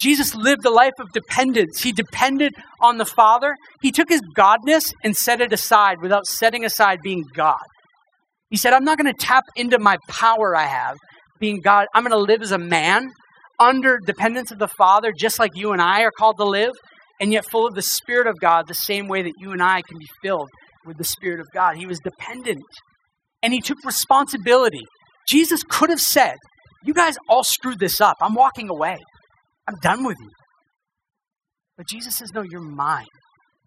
[0.01, 1.83] Jesus lived a life of dependence.
[1.83, 3.57] He depended on the Father.
[3.83, 7.65] He took his godness and set it aside without setting aside being God.
[8.51, 10.97] He said, I'm not going to tap into my power I have,
[11.39, 11.87] being God.
[11.95, 13.11] I'm going to live as a man
[13.59, 16.73] under dependence of the Father, just like you and I are called to live,
[17.21, 19.83] and yet full of the Spirit of God, the same way that you and I
[19.83, 20.49] can be filled
[20.87, 21.77] with the Spirit of God.
[21.77, 22.65] He was dependent
[23.43, 24.83] and he took responsibility.
[25.29, 26.35] Jesus could have said,
[26.83, 28.17] You guys all screwed this up.
[28.21, 28.99] I'm walking away.
[29.69, 30.31] I'm done with you.
[31.77, 33.07] But Jesus says, No, you're mine.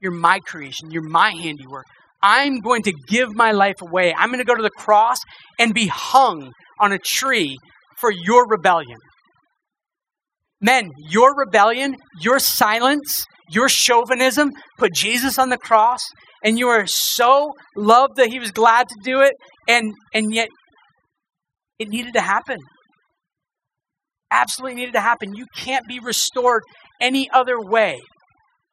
[0.02, 0.92] You're my creation.
[0.92, 1.86] You're my handiwork.
[2.22, 4.14] I'm going to give my life away.
[4.14, 5.18] I'm going to go to the cross
[5.60, 7.58] and be hung on a tree
[7.98, 8.98] for your rebellion.
[10.60, 16.02] Men, your rebellion, your silence, your chauvinism put Jesus on the cross,
[16.44, 19.34] and you are so loved that he was glad to do it,
[19.68, 20.50] and, and yet
[21.80, 22.58] it needed to happen.
[24.32, 25.36] Absolutely needed to happen.
[25.36, 26.64] You can't be restored
[27.00, 28.00] any other way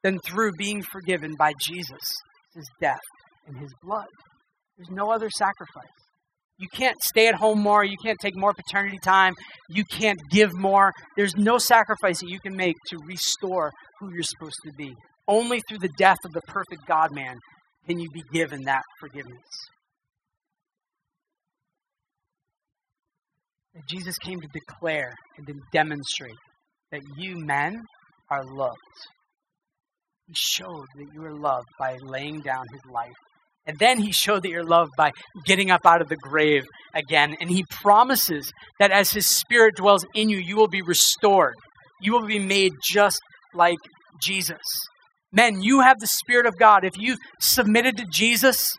[0.02, 2.16] than through being forgiven by Jesus,
[2.54, 2.98] his death,
[3.46, 4.06] and his blood.
[4.76, 5.88] There's no other sacrifice.
[6.58, 7.84] You can't stay at home more.
[7.84, 9.34] You can't take more paternity time.
[9.68, 10.92] You can't give more.
[11.16, 14.94] There's no sacrifice that you can make to restore who you're supposed to be.
[15.26, 17.36] Only through the death of the perfect God man
[17.88, 19.34] can you be given that forgiveness.
[23.74, 26.32] That Jesus came to declare and to demonstrate
[26.92, 27.80] that you men
[28.30, 28.78] are loved.
[30.28, 33.10] He showed that you are loved by laying down his life
[33.66, 35.12] and then he showed that you're loved by
[35.44, 37.36] getting up out of the grave again.
[37.40, 41.54] And he promises that as his spirit dwells in you, you will be restored.
[42.00, 43.20] You will be made just
[43.54, 43.78] like
[44.20, 44.60] Jesus.
[45.32, 46.84] Men, you have the Spirit of God.
[46.84, 48.72] If you've submitted to Jesus,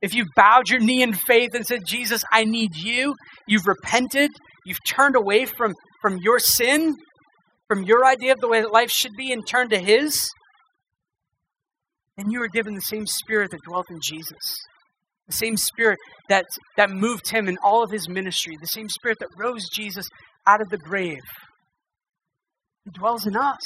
[0.00, 3.14] if you've bowed your knee in faith and said, Jesus, I need you,
[3.46, 4.30] you've repented,
[4.64, 6.96] you've turned away from, from your sin,
[7.68, 10.30] from your idea of the way that life should be, and turned to His,
[12.16, 14.38] and you are given the same spirit that dwelt in Jesus.
[15.26, 15.98] The same spirit
[16.28, 16.44] that,
[16.76, 18.56] that moved him in all of his ministry.
[18.60, 20.08] The same spirit that rose Jesus
[20.46, 21.22] out of the grave.
[22.84, 23.58] He dwells in us.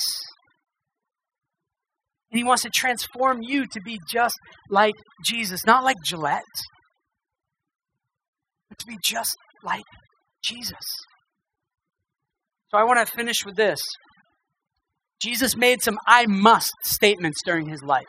[2.31, 4.35] And he wants to transform you to be just
[4.69, 5.65] like Jesus.
[5.65, 6.43] Not like Gillette,
[8.69, 9.85] but to be just like
[10.45, 10.85] Jesus.
[12.71, 13.81] So I want to finish with this.
[15.23, 18.05] Jesus made some I must statements during his life.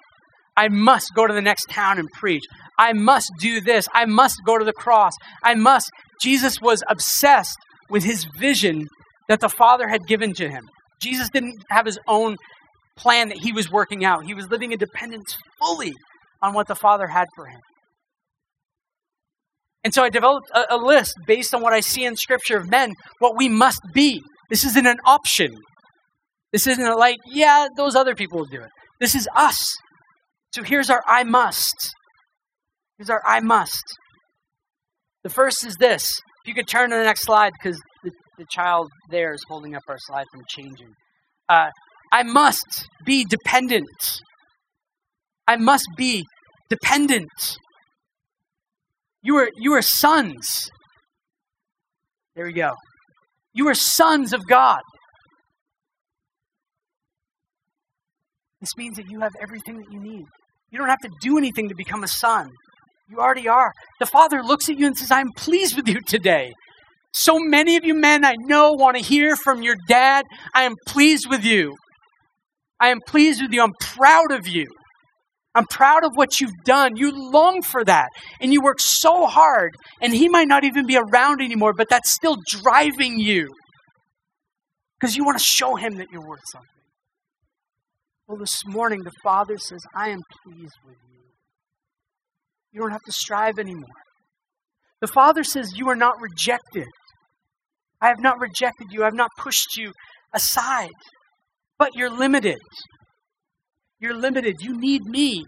[0.58, 2.44] I must go to the next town and preach.
[2.78, 3.88] I must do this.
[3.94, 5.14] I must go to the cross.
[5.44, 5.90] I must.
[6.22, 7.58] Jesus was obsessed
[7.90, 8.88] with his vision
[9.28, 10.64] that the Father had given to him.
[11.02, 12.38] Jesus didn't have his own
[12.98, 15.94] plan that he was working out, he was living in dependence fully
[16.42, 17.60] on what the Father had for him.
[19.84, 22.70] And so I developed a, a list based on what I see in Scripture of
[22.70, 24.22] men, what we must be.
[24.50, 25.56] This isn't an option.
[26.52, 28.70] This isn't like, yeah, those other people will do it.
[29.00, 29.76] This is us.
[30.56, 31.94] So here's our I must.
[32.98, 33.84] Here's our I must.
[35.26, 36.10] The first is this.
[36.44, 39.76] If you could turn to the next slide, because the, the child there is holding
[39.76, 40.94] up our slide from changing.
[41.50, 41.72] Uh,
[42.14, 44.22] I must be dependent.
[45.46, 46.24] I must be
[46.70, 47.58] dependent.
[49.24, 50.70] You are, you are sons.
[52.38, 52.72] There we go.
[53.54, 54.80] You are sons of God.
[58.62, 60.24] This means that you have everything that you need.
[60.76, 62.52] You don't have to do anything to become a son.
[63.10, 63.72] You already are.
[64.02, 66.52] The Father looks at you and says, I'm pleased with you today.
[67.14, 70.26] So many of you men I know want to hear from your dad.
[70.54, 71.78] I am pleased with you.
[72.78, 73.64] I am pleased with you.
[73.64, 74.66] I'm proud of you.
[75.56, 76.98] I'm proud of what you've done.
[76.98, 78.10] You long for that.
[78.42, 79.76] And you work so hard.
[80.02, 83.48] And he might not even be around anymore, but that's still driving you.
[85.00, 86.75] Because you want to show him that you're worth something.
[88.28, 91.20] Well, this morning, the Father says, I am pleased with you.
[92.72, 93.86] You don't have to strive anymore.
[95.00, 96.88] The Father says, You are not rejected.
[98.02, 99.04] I have not rejected you.
[99.04, 99.92] I have not pushed you
[100.34, 100.90] aside.
[101.78, 102.58] But you're limited.
[104.00, 104.56] You're limited.
[104.60, 105.44] You need me.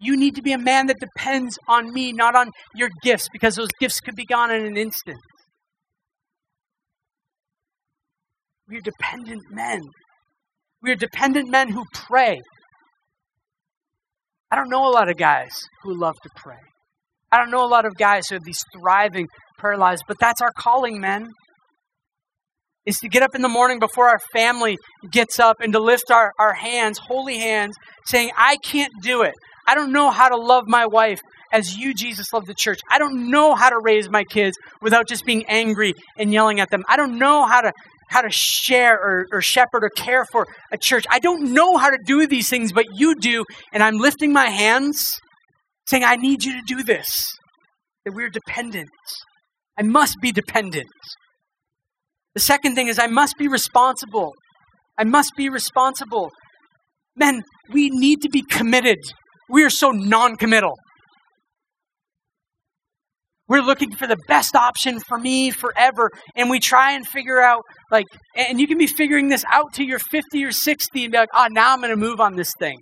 [0.00, 3.54] You need to be a man that depends on me, not on your gifts, because
[3.54, 5.18] those gifts could be gone in an instant.
[8.68, 9.80] We are dependent men.
[10.82, 12.40] We are dependent men who pray.
[14.50, 15.52] I don't know a lot of guys
[15.82, 16.58] who love to pray.
[17.30, 19.28] I don't know a lot of guys who have these thriving
[19.58, 21.30] prayer lives, but that's our calling, men.
[22.84, 24.76] Is to get up in the morning before our family
[25.10, 27.76] gets up and to lift our, our hands, holy hands,
[28.06, 29.34] saying, I can't do it.
[29.66, 31.20] I don't know how to love my wife
[31.52, 32.80] as you, Jesus, love the church.
[32.90, 36.70] I don't know how to raise my kids without just being angry and yelling at
[36.70, 36.82] them.
[36.88, 37.72] I don't know how to
[38.12, 41.04] how to share or, or shepherd or care for a church.
[41.10, 43.44] I don't know how to do these things, but you do.
[43.72, 45.18] And I'm lifting my hands
[45.88, 47.24] saying, I need you to do this.
[48.04, 48.90] That we're dependent.
[49.78, 50.88] I must be dependent.
[52.34, 54.32] The second thing is, I must be responsible.
[54.98, 56.30] I must be responsible.
[57.16, 58.98] Men, we need to be committed.
[59.48, 60.74] We are so non committal.
[63.52, 66.10] We're looking for the best option for me forever.
[66.34, 69.84] And we try and figure out, like, and you can be figuring this out till
[69.84, 72.54] you're 50 or 60 and be like, oh, now I'm going to move on this
[72.58, 72.78] thing.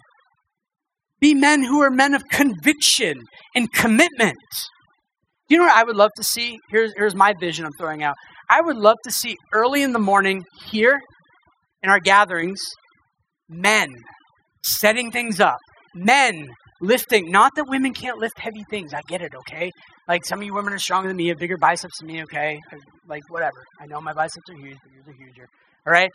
[1.18, 3.24] Be men who are men of conviction
[3.56, 4.36] and commitment.
[5.48, 6.60] You know what I would love to see?
[6.70, 8.14] Here's, here's my vision I'm throwing out.
[8.48, 11.00] I would love to see early in the morning here
[11.82, 12.60] in our gatherings,
[13.48, 13.88] men
[14.62, 15.58] setting things up,
[15.96, 16.46] men
[16.80, 17.30] lifting.
[17.30, 18.92] Not that women can't lift heavy things.
[18.94, 19.70] I get it, okay?
[20.08, 22.60] Like some of you women are stronger than me, have bigger biceps than me, okay?
[23.08, 23.64] Like whatever.
[23.80, 25.48] I know my biceps are huge, but yours are huger.
[25.86, 26.10] All right?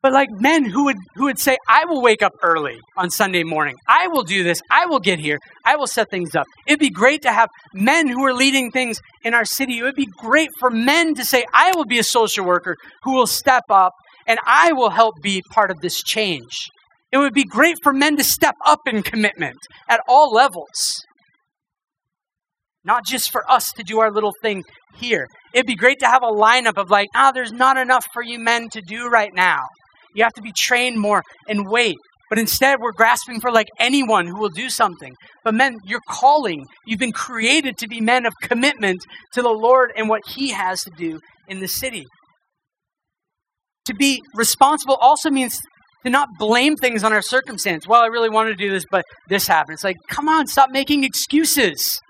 [0.00, 3.42] But like men who would who would say, I will wake up early on Sunday
[3.42, 3.74] morning.
[3.88, 4.60] I will do this.
[4.70, 5.38] I will get here.
[5.64, 6.46] I will set things up.
[6.68, 9.78] It'd be great to have men who are leading things in our city.
[9.78, 13.14] It would be great for men to say, I will be a social worker who
[13.14, 13.92] will step up
[14.28, 16.68] and I will help be part of this change.
[17.10, 19.56] It would be great for men to step up in commitment
[19.88, 21.02] at all levels.
[22.84, 24.62] Not just for us to do our little thing
[24.96, 25.26] here.
[25.54, 28.22] It'd be great to have a lineup of like, ah, oh, there's not enough for
[28.22, 29.62] you men to do right now.
[30.14, 31.96] You have to be trained more and wait.
[32.28, 35.14] But instead, we're grasping for like anyone who will do something.
[35.44, 36.66] But men, you're calling.
[36.86, 39.00] You've been created to be men of commitment
[39.32, 42.04] to the Lord and what He has to do in the city.
[43.86, 45.58] To be responsible also means
[46.04, 47.86] to not blame things on our circumstance.
[47.86, 49.74] Well, I really wanted to do this, but this happened.
[49.74, 52.00] It's like, come on, stop making excuses.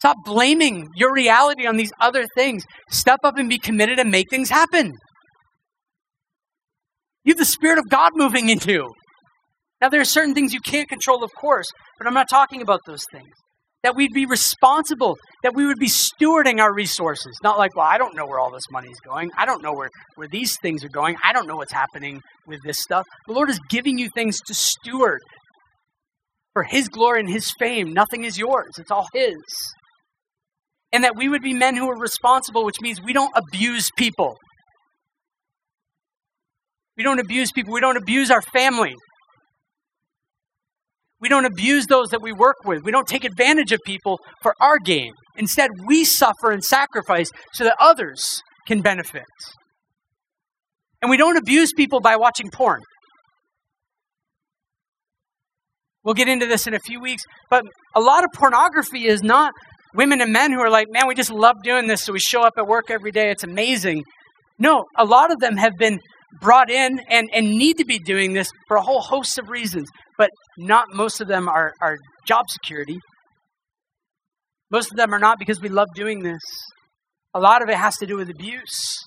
[0.00, 2.64] Stop blaming your reality on these other things.
[2.90, 4.92] Step up and be committed and make things happen.
[7.24, 8.92] You have the Spirit of God moving into you.
[9.80, 11.66] Now, there are certain things you can't control, of course,
[11.98, 13.30] but I'm not talking about those things
[13.82, 17.36] that we'd be responsible, that we would be stewarding our resources.
[17.42, 19.30] Not like, well, I don't know where all this money is going.
[19.36, 21.16] I don't know where, where these things are going.
[21.24, 23.04] I don't know what's happening with this stuff.
[23.26, 25.20] The Lord is giving you things to steward
[26.52, 27.92] for His glory and His fame.
[27.92, 29.36] Nothing is yours, it's all His.
[30.92, 34.36] And that we would be men who are responsible, which means we don't abuse people.
[36.96, 37.72] We don't abuse people.
[37.72, 38.94] We don't abuse our family.
[41.22, 42.82] We don't abuse those that we work with.
[42.84, 45.12] We don't take advantage of people for our gain.
[45.36, 49.24] Instead, we suffer and sacrifice so that others can benefit.
[51.00, 52.80] And we don't abuse people by watching porn.
[56.04, 57.64] We'll get into this in a few weeks, but
[57.94, 59.52] a lot of pornography is not
[59.94, 62.42] women and men who are like, man, we just love doing this, so we show
[62.42, 63.30] up at work every day.
[63.30, 64.02] It's amazing.
[64.58, 66.00] No, a lot of them have been
[66.40, 69.88] brought in and, and need to be doing this for a whole host of reasons,
[70.58, 71.96] not most of them are, are
[72.26, 72.98] job security.
[74.70, 76.40] Most of them are not because we love doing this.
[77.34, 79.04] A lot of it has to do with abuse.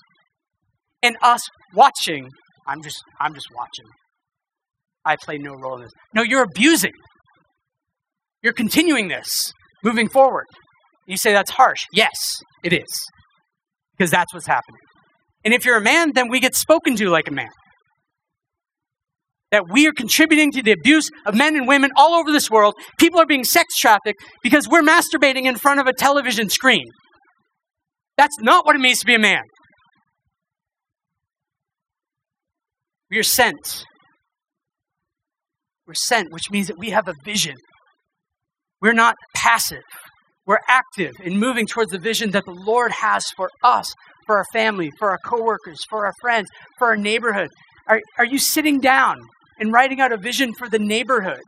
[1.02, 1.42] And us
[1.74, 2.28] watching,
[2.66, 3.86] I'm just I'm just watching.
[5.04, 5.92] I play no role in this.
[6.14, 6.92] No, you're abusing.
[8.42, 9.52] You're continuing this,
[9.84, 10.46] moving forward.
[11.06, 11.84] You say that's harsh.
[11.92, 12.86] Yes, it is.
[13.96, 14.80] Because that's what's happening.
[15.44, 17.48] And if you're a man, then we get spoken to like a man.
[19.52, 22.74] That we are contributing to the abuse of men and women all over this world.
[22.98, 26.84] People are being sex trafficked because we're masturbating in front of a television screen.
[28.16, 29.42] That's not what it means to be a man.
[33.10, 33.84] We are sent.
[35.86, 37.54] We're sent, which means that we have a vision.
[38.80, 39.82] We're not passive.
[40.44, 43.92] We're active in moving towards the vision that the Lord has for us,
[44.26, 47.48] for our family, for our coworkers, for our friends, for our neighborhood.
[47.88, 49.18] Are, are you sitting down
[49.58, 51.40] and writing out a vision for the neighborhoods?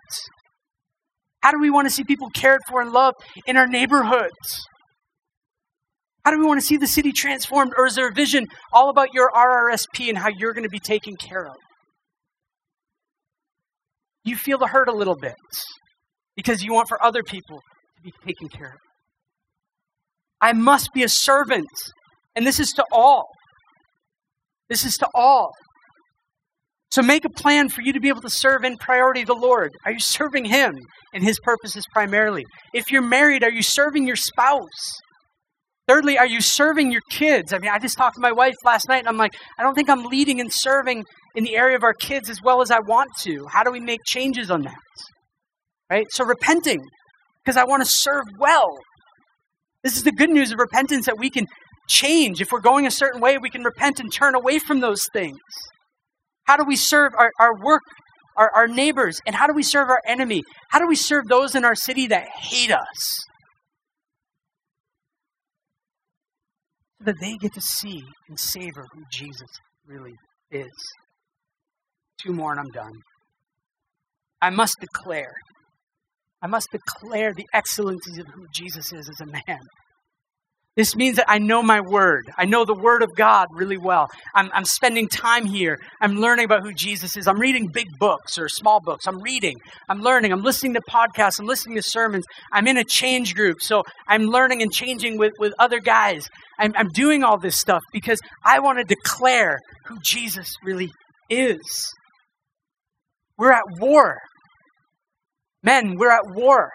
[1.42, 4.66] How do we want to see people cared for and loved in our neighborhoods?
[6.24, 7.72] How do we want to see the city transformed?
[7.76, 10.80] Or is there a vision all about your RRSP and how you're going to be
[10.80, 11.56] taken care of?
[14.24, 15.36] You feel the hurt a little bit
[16.36, 17.60] because you want for other people
[17.96, 18.78] to be taken care of.
[20.40, 21.66] I must be a servant.
[22.36, 23.24] And this is to all.
[24.68, 25.50] This is to all.
[26.98, 29.70] So make a plan for you to be able to serve in priority the Lord.
[29.86, 30.74] Are you serving Him
[31.14, 32.44] and His purposes primarily?
[32.74, 34.98] If you're married, are you serving your spouse?
[35.86, 37.52] Thirdly, are you serving your kids?
[37.52, 39.30] I mean, I just talked to my wife last night and I'm like,
[39.60, 41.04] I don't think I'm leading and serving
[41.36, 43.46] in the area of our kids as well as I want to.
[43.46, 44.74] How do we make changes on that?
[45.88, 46.06] Right?
[46.10, 46.80] So repenting
[47.44, 48.76] because I want to serve well.
[49.84, 51.46] This is the good news of repentance that we can
[51.88, 52.40] change.
[52.40, 55.38] If we're going a certain way, we can repent and turn away from those things.
[56.48, 57.82] How do we serve our, our work,
[58.34, 59.20] our, our neighbors?
[59.26, 60.42] And how do we serve our enemy?
[60.70, 63.18] How do we serve those in our city that hate us?
[66.98, 69.50] So that they get to see and savor who Jesus
[69.86, 70.14] really
[70.50, 70.72] is.
[72.18, 72.94] Two more and I'm done.
[74.40, 75.34] I must declare.
[76.40, 79.58] I must declare the excellencies of who Jesus is as a man.
[80.78, 82.30] This means that I know my word.
[82.38, 84.06] I know the word of God really well.
[84.32, 85.76] I'm, I'm, spending time here.
[86.00, 87.26] I'm learning about who Jesus is.
[87.26, 89.08] I'm reading big books or small books.
[89.08, 89.56] I'm reading.
[89.88, 90.30] I'm learning.
[90.30, 91.40] I'm listening to podcasts.
[91.40, 92.26] I'm listening to sermons.
[92.52, 93.60] I'm in a change group.
[93.60, 96.28] So I'm learning and changing with, with other guys.
[96.60, 100.92] I'm, I'm doing all this stuff because I want to declare who Jesus really
[101.28, 101.92] is.
[103.36, 104.18] We're at war.
[105.64, 106.70] Men, we're at war.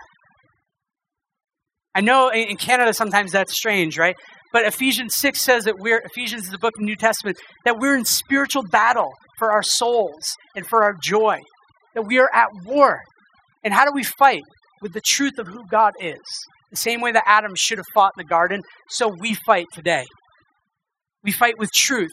[1.96, 4.16] I know in Canada sometimes that's strange, right?
[4.52, 7.80] But Ephesians 6 says that we're, Ephesians is the book of the New Testament, that
[7.80, 11.40] we're in spiritual battle for our souls and for our joy,
[11.96, 13.02] that we are at war.
[13.64, 14.44] And how do we fight?
[14.82, 16.20] With the truth of who God is.
[16.70, 20.06] The same way that Adam should have fought in the garden, so we fight today.
[21.24, 22.12] We fight with truth.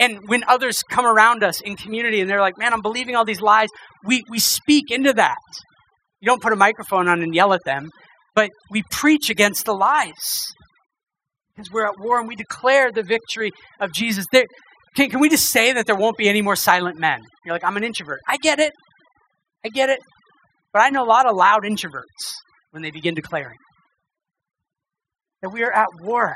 [0.00, 3.24] And when others come around us in community and they're like, man, I'm believing all
[3.24, 3.68] these lies,
[4.04, 5.36] we, we speak into that.
[6.20, 7.90] You don't put a microphone on and yell at them,
[8.34, 10.52] but we preach against the lies
[11.54, 13.50] because we're at war and we declare the victory
[13.80, 14.24] of Jesus.
[14.32, 14.44] There,
[14.96, 17.20] can, can we just say that there won't be any more silent men?
[17.44, 18.20] You're like, I'm an introvert.
[18.26, 18.72] I get it.
[19.64, 20.00] I get it.
[20.72, 22.34] But I know a lot of loud introverts
[22.70, 23.56] when they begin declaring
[25.42, 26.34] that we are at war.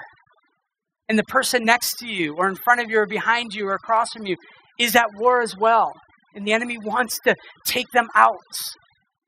[1.09, 3.75] And the person next to you, or in front of you, or behind you, or
[3.75, 4.37] across from you,
[4.79, 5.93] is at war as well.
[6.35, 7.35] And the enemy wants to
[7.67, 8.39] take them out.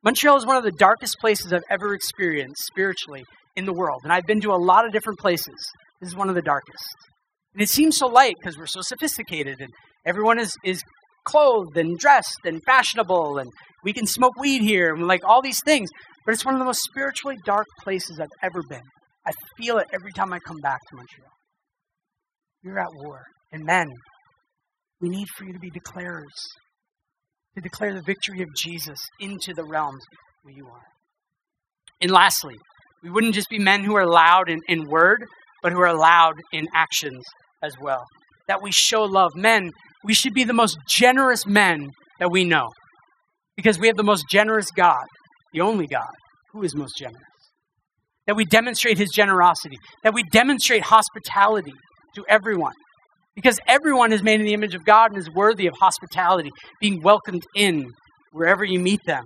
[0.07, 3.25] Montreal is one of the darkest places I've ever experienced spiritually
[3.57, 4.03] in the world.
[4.05, 5.57] And I've been to a lot of different places.
[6.01, 6.95] This is one of the darkest.
[7.53, 9.69] And it seems so light because we're so sophisticated and
[10.07, 10.81] everyone is, is
[11.25, 13.51] clothed and dressed and fashionable and
[13.83, 15.91] we can smoke weed here and like all these things.
[16.25, 18.87] But it's one of the most spiritually dark places I've ever been.
[19.27, 21.33] I feel it every time I come back to Montreal.
[22.63, 23.25] You're at war.
[23.51, 23.89] And men,
[25.01, 26.31] we need for you to be declarers
[27.57, 30.03] to declare the victory of Jesus into the realms
[30.43, 30.87] where you are.
[32.01, 32.57] And lastly,
[33.03, 35.25] we wouldn't just be men who are loud in, in word,
[35.63, 37.23] but who are loud in actions
[37.63, 38.05] as well.
[38.47, 39.33] That we show love.
[39.35, 39.71] Men,
[40.05, 41.89] we should be the most generous men
[42.21, 42.69] that we know
[43.57, 45.05] because we have the most generous God,
[45.53, 46.13] the only God
[46.53, 47.23] who is most generous.
[48.27, 51.73] That we demonstrate his generosity, that we demonstrate hospitality
[52.17, 52.75] to everyone,
[53.37, 57.03] because everyone is made in the image of God and is worthy of hospitality, being
[57.03, 57.93] welcomed in
[58.32, 59.24] wherever you meet them.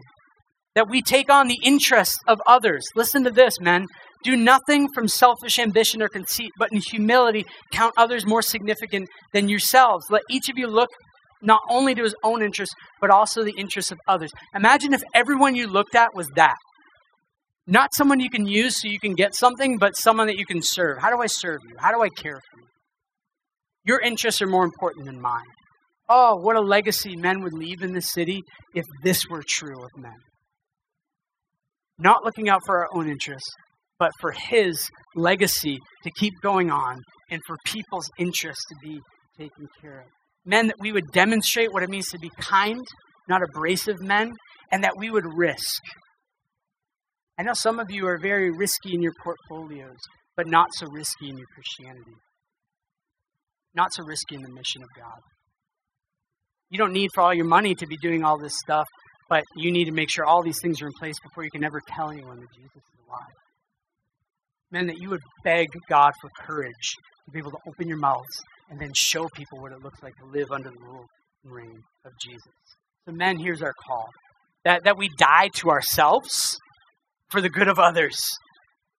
[0.75, 2.87] That we take on the interests of others.
[2.95, 3.87] Listen to this, men.
[4.23, 9.49] Do nothing from selfish ambition or conceit, but in humility count others more significant than
[9.49, 10.05] yourselves.
[10.11, 10.91] Let each of you look
[11.43, 14.31] not only to his own interests, but also the interests of others.
[14.55, 16.57] Imagine if everyone you looked at was that.
[17.67, 20.61] Not someone you can use so you can get something, but someone that you can
[20.61, 20.99] serve.
[20.99, 21.77] How do I serve you?
[21.79, 22.70] How do I care for you?
[23.85, 25.45] Your interests are more important than mine.
[26.09, 28.43] Oh, what a legacy men would leave in this city
[28.75, 30.17] if this were true of men.
[31.99, 33.49] Not looking out for our own interests,
[33.99, 36.99] but for his legacy to keep going on
[37.31, 39.01] and for people's interests to be
[39.39, 40.07] taken care of.
[40.45, 42.85] Men, that we would demonstrate what it means to be kind,
[43.29, 44.33] not abrasive men,
[44.73, 45.81] and that we would risk.
[47.39, 49.99] I know some of you are very risky in your portfolios,
[50.37, 52.17] but not so risky in your Christianity
[53.75, 55.21] not so risky in the mission of God.
[56.71, 58.87] You don't need for all your money to be doing all this stuff,
[59.29, 61.65] but you need to make sure all these things are in place before you can
[61.65, 63.37] ever tell anyone that Jesus is alive.
[64.73, 66.95] Men, that you would beg God for courage
[67.27, 70.15] to be able to open your mouths and then show people what it looks like
[70.17, 71.05] to live under the rule
[71.45, 72.53] and reign of Jesus.
[73.05, 74.09] So, men, here's our call
[74.65, 76.57] that, that we die to ourselves
[77.31, 78.31] for the good of others.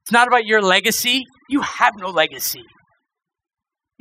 [0.03, 1.23] It's not about your legacy.
[1.49, 2.63] You have no legacy.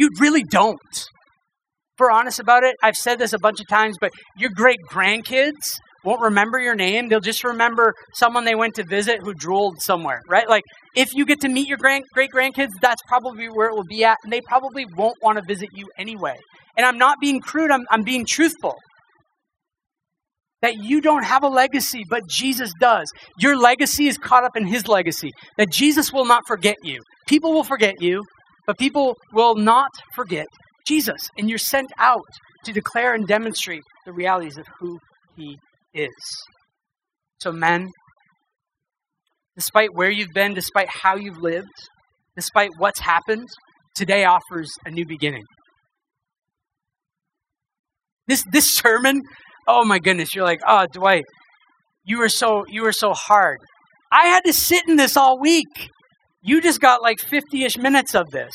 [0.00, 0.78] You really don't.
[0.94, 4.78] If we're honest about it, I've said this a bunch of times, but your great
[4.90, 5.76] grandkids
[6.06, 7.10] won't remember your name.
[7.10, 10.48] They'll just remember someone they went to visit who drooled somewhere, right?
[10.48, 10.62] Like,
[10.96, 14.02] if you get to meet your grand, great grandkids, that's probably where it will be
[14.02, 16.38] at, and they probably won't want to visit you anyway.
[16.78, 18.76] And I'm not being crude, I'm, I'm being truthful.
[20.62, 23.12] That you don't have a legacy, but Jesus does.
[23.38, 25.32] Your legacy is caught up in his legacy.
[25.58, 27.02] That Jesus will not forget you.
[27.26, 28.24] People will forget you,
[28.66, 30.46] but people will not forget
[30.86, 32.24] Jesus, and you're sent out
[32.64, 34.98] to declare and demonstrate the realities of who
[35.36, 35.56] he
[35.94, 36.10] is.
[37.40, 37.88] So, men,
[39.56, 41.68] despite where you've been, despite how you've lived,
[42.36, 43.48] despite what's happened,
[43.94, 45.44] today offers a new beginning.
[48.26, 49.22] This this sermon,
[49.66, 51.24] oh my goodness, you're like, oh Dwight,
[52.04, 53.58] you were so you were so hard.
[54.12, 55.90] I had to sit in this all week.
[56.42, 58.54] You just got like 50-ish minutes of this.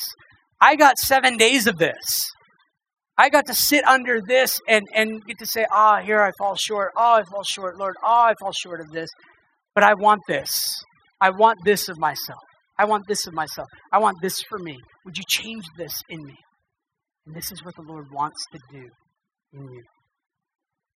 [0.60, 2.30] I got seven days of this.
[3.18, 6.54] I got to sit under this and, and get to say, ah, here I fall
[6.54, 6.92] short.
[6.96, 7.94] Oh, I fall short, Lord.
[8.02, 9.08] Oh, I fall short of this.
[9.74, 10.50] But I want this.
[11.20, 12.40] I want this of myself.
[12.78, 13.68] I want this of myself.
[13.92, 14.76] I want this for me.
[15.04, 16.34] Would you change this in me?
[17.26, 18.86] And this is what the Lord wants to do
[19.52, 19.82] in you.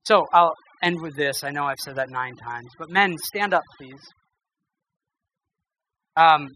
[0.04, 1.42] So I'll end with this.
[1.42, 4.00] I know I've said that nine times, but men, stand up, please.
[6.16, 6.48] Um,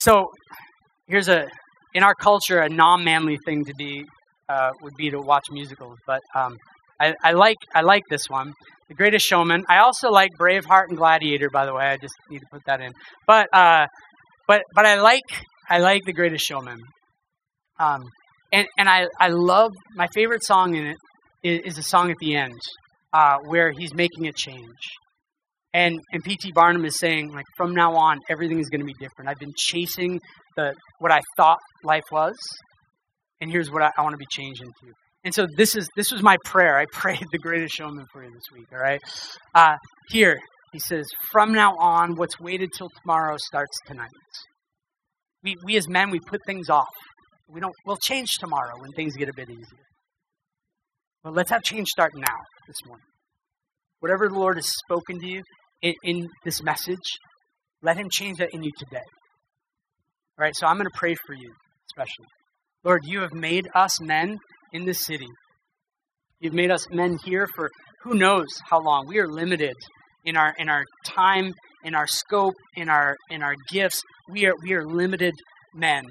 [0.00, 0.30] so
[1.06, 1.46] here's a
[1.94, 4.04] in our culture a non-manly thing to be
[4.48, 6.56] uh, would be to watch musicals, but um,
[7.00, 8.52] I, I, like I like this one,
[8.88, 9.64] The Greatest Showman.
[9.68, 11.48] I also like Braveheart and Gladiator.
[11.50, 12.92] By the way, I just need to put that in.
[13.26, 13.86] But uh,
[14.48, 15.22] but but I like
[15.68, 16.80] I like The Greatest Showman.
[17.78, 18.02] Um,
[18.52, 20.96] and and I I love my favorite song in it
[21.42, 22.60] is, is a song at the end
[23.12, 24.82] uh, where he's making a change.
[25.72, 26.52] And and P.T.
[26.52, 29.30] Barnum is saying like from now on everything is going to be different.
[29.30, 30.18] I've been chasing
[30.56, 32.34] the what I thought life was,
[33.40, 34.92] and here's what I, I want to be changed into.
[35.22, 36.76] And so this is this was my prayer.
[36.76, 38.66] I prayed the greatest showman for you this week.
[38.72, 39.00] All right,
[39.54, 39.76] uh,
[40.08, 40.40] here
[40.72, 44.08] he says, from now on, what's waited till tomorrow starts tonight.
[45.42, 46.86] We we as men we put things off.
[47.48, 47.74] We don't.
[47.86, 49.86] We'll change tomorrow when things get a bit easier.
[51.22, 53.06] But let's have change start now this morning.
[54.00, 55.42] Whatever the Lord has spoken to you
[55.82, 57.18] in, in this message,
[57.82, 59.04] let Him change that in you today.
[60.38, 60.54] All right.
[60.56, 61.52] So I'm going to pray for you,
[61.90, 62.26] especially.
[62.84, 64.38] Lord, you have made us men
[64.72, 65.28] in this city.
[66.40, 67.68] You've made us men here for
[68.02, 69.06] who knows how long.
[69.06, 69.74] We are limited
[70.24, 71.52] in our in our time,
[71.84, 74.02] in our scope, in our in our gifts.
[74.30, 75.34] We are we are limited
[75.74, 76.04] men.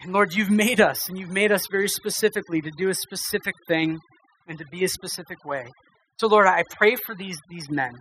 [0.00, 3.54] And Lord, you've made us, and you've made us very specifically to do a specific
[3.66, 3.98] thing
[4.46, 5.66] and to be a specific way.
[6.18, 7.92] So, Lord, I pray for these, these men.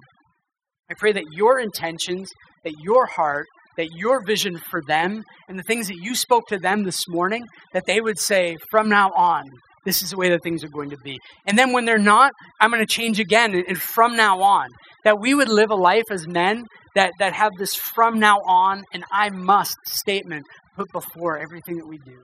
[0.90, 2.30] I pray that your intentions,
[2.64, 3.46] that your heart,
[3.78, 7.46] that your vision for them and the things that you spoke to them this morning,
[7.74, 9.44] that they would say, from now on,
[9.86, 11.20] this is the way that things are going to be.
[11.46, 13.54] And then when they're not, I'm going to change again.
[13.68, 14.68] And from now on,
[15.04, 16.66] that we would live a life as men
[16.96, 20.46] that, that have this from now on and I must statement
[20.76, 22.20] put before everything that we do.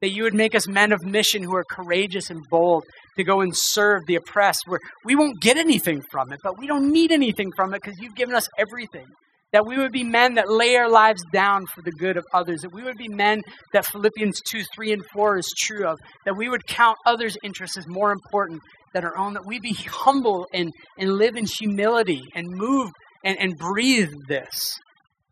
[0.00, 2.84] That you would make us men of mission who are courageous and bold
[3.16, 6.66] to go and serve the oppressed, where we won't get anything from it, but we
[6.66, 9.06] don't need anything from it because you've given us everything.
[9.52, 12.60] That we would be men that lay our lives down for the good of others.
[12.60, 13.40] That we would be men
[13.72, 15.98] that Philippians 2, 3, and 4 is true of.
[16.26, 18.60] That we would count others' interests as more important
[18.92, 19.32] than our own.
[19.32, 22.90] That we be humble and, and live in humility and move
[23.24, 24.78] and, and breathe this.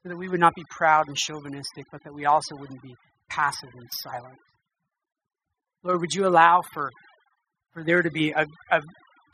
[0.02, 2.94] So that we would not be proud and chauvinistic, but that we also wouldn't be
[3.28, 4.38] passive and silent.
[5.86, 6.90] Lord, would you allow for,
[7.72, 8.80] for there to be a, a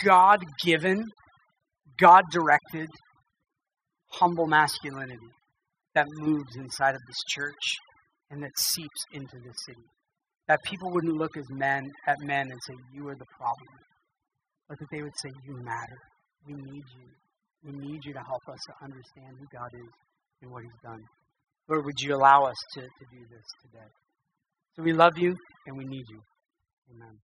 [0.05, 1.03] God given,
[1.99, 2.89] God directed
[4.11, 5.33] humble masculinity
[5.95, 7.79] that moves inside of this church
[8.31, 9.87] and that seeps into this city.
[10.47, 13.73] That people wouldn't look as men at men and say, You are the problem.
[14.69, 15.99] But that they would say, You matter.
[16.47, 17.09] We need you.
[17.65, 19.89] We need you to help us to understand who God is
[20.43, 21.01] and what He's done.
[21.69, 23.89] Lord, would you allow us to, to do this today?
[24.77, 25.35] So we love you
[25.67, 26.21] and we need you.
[26.91, 27.21] Amen.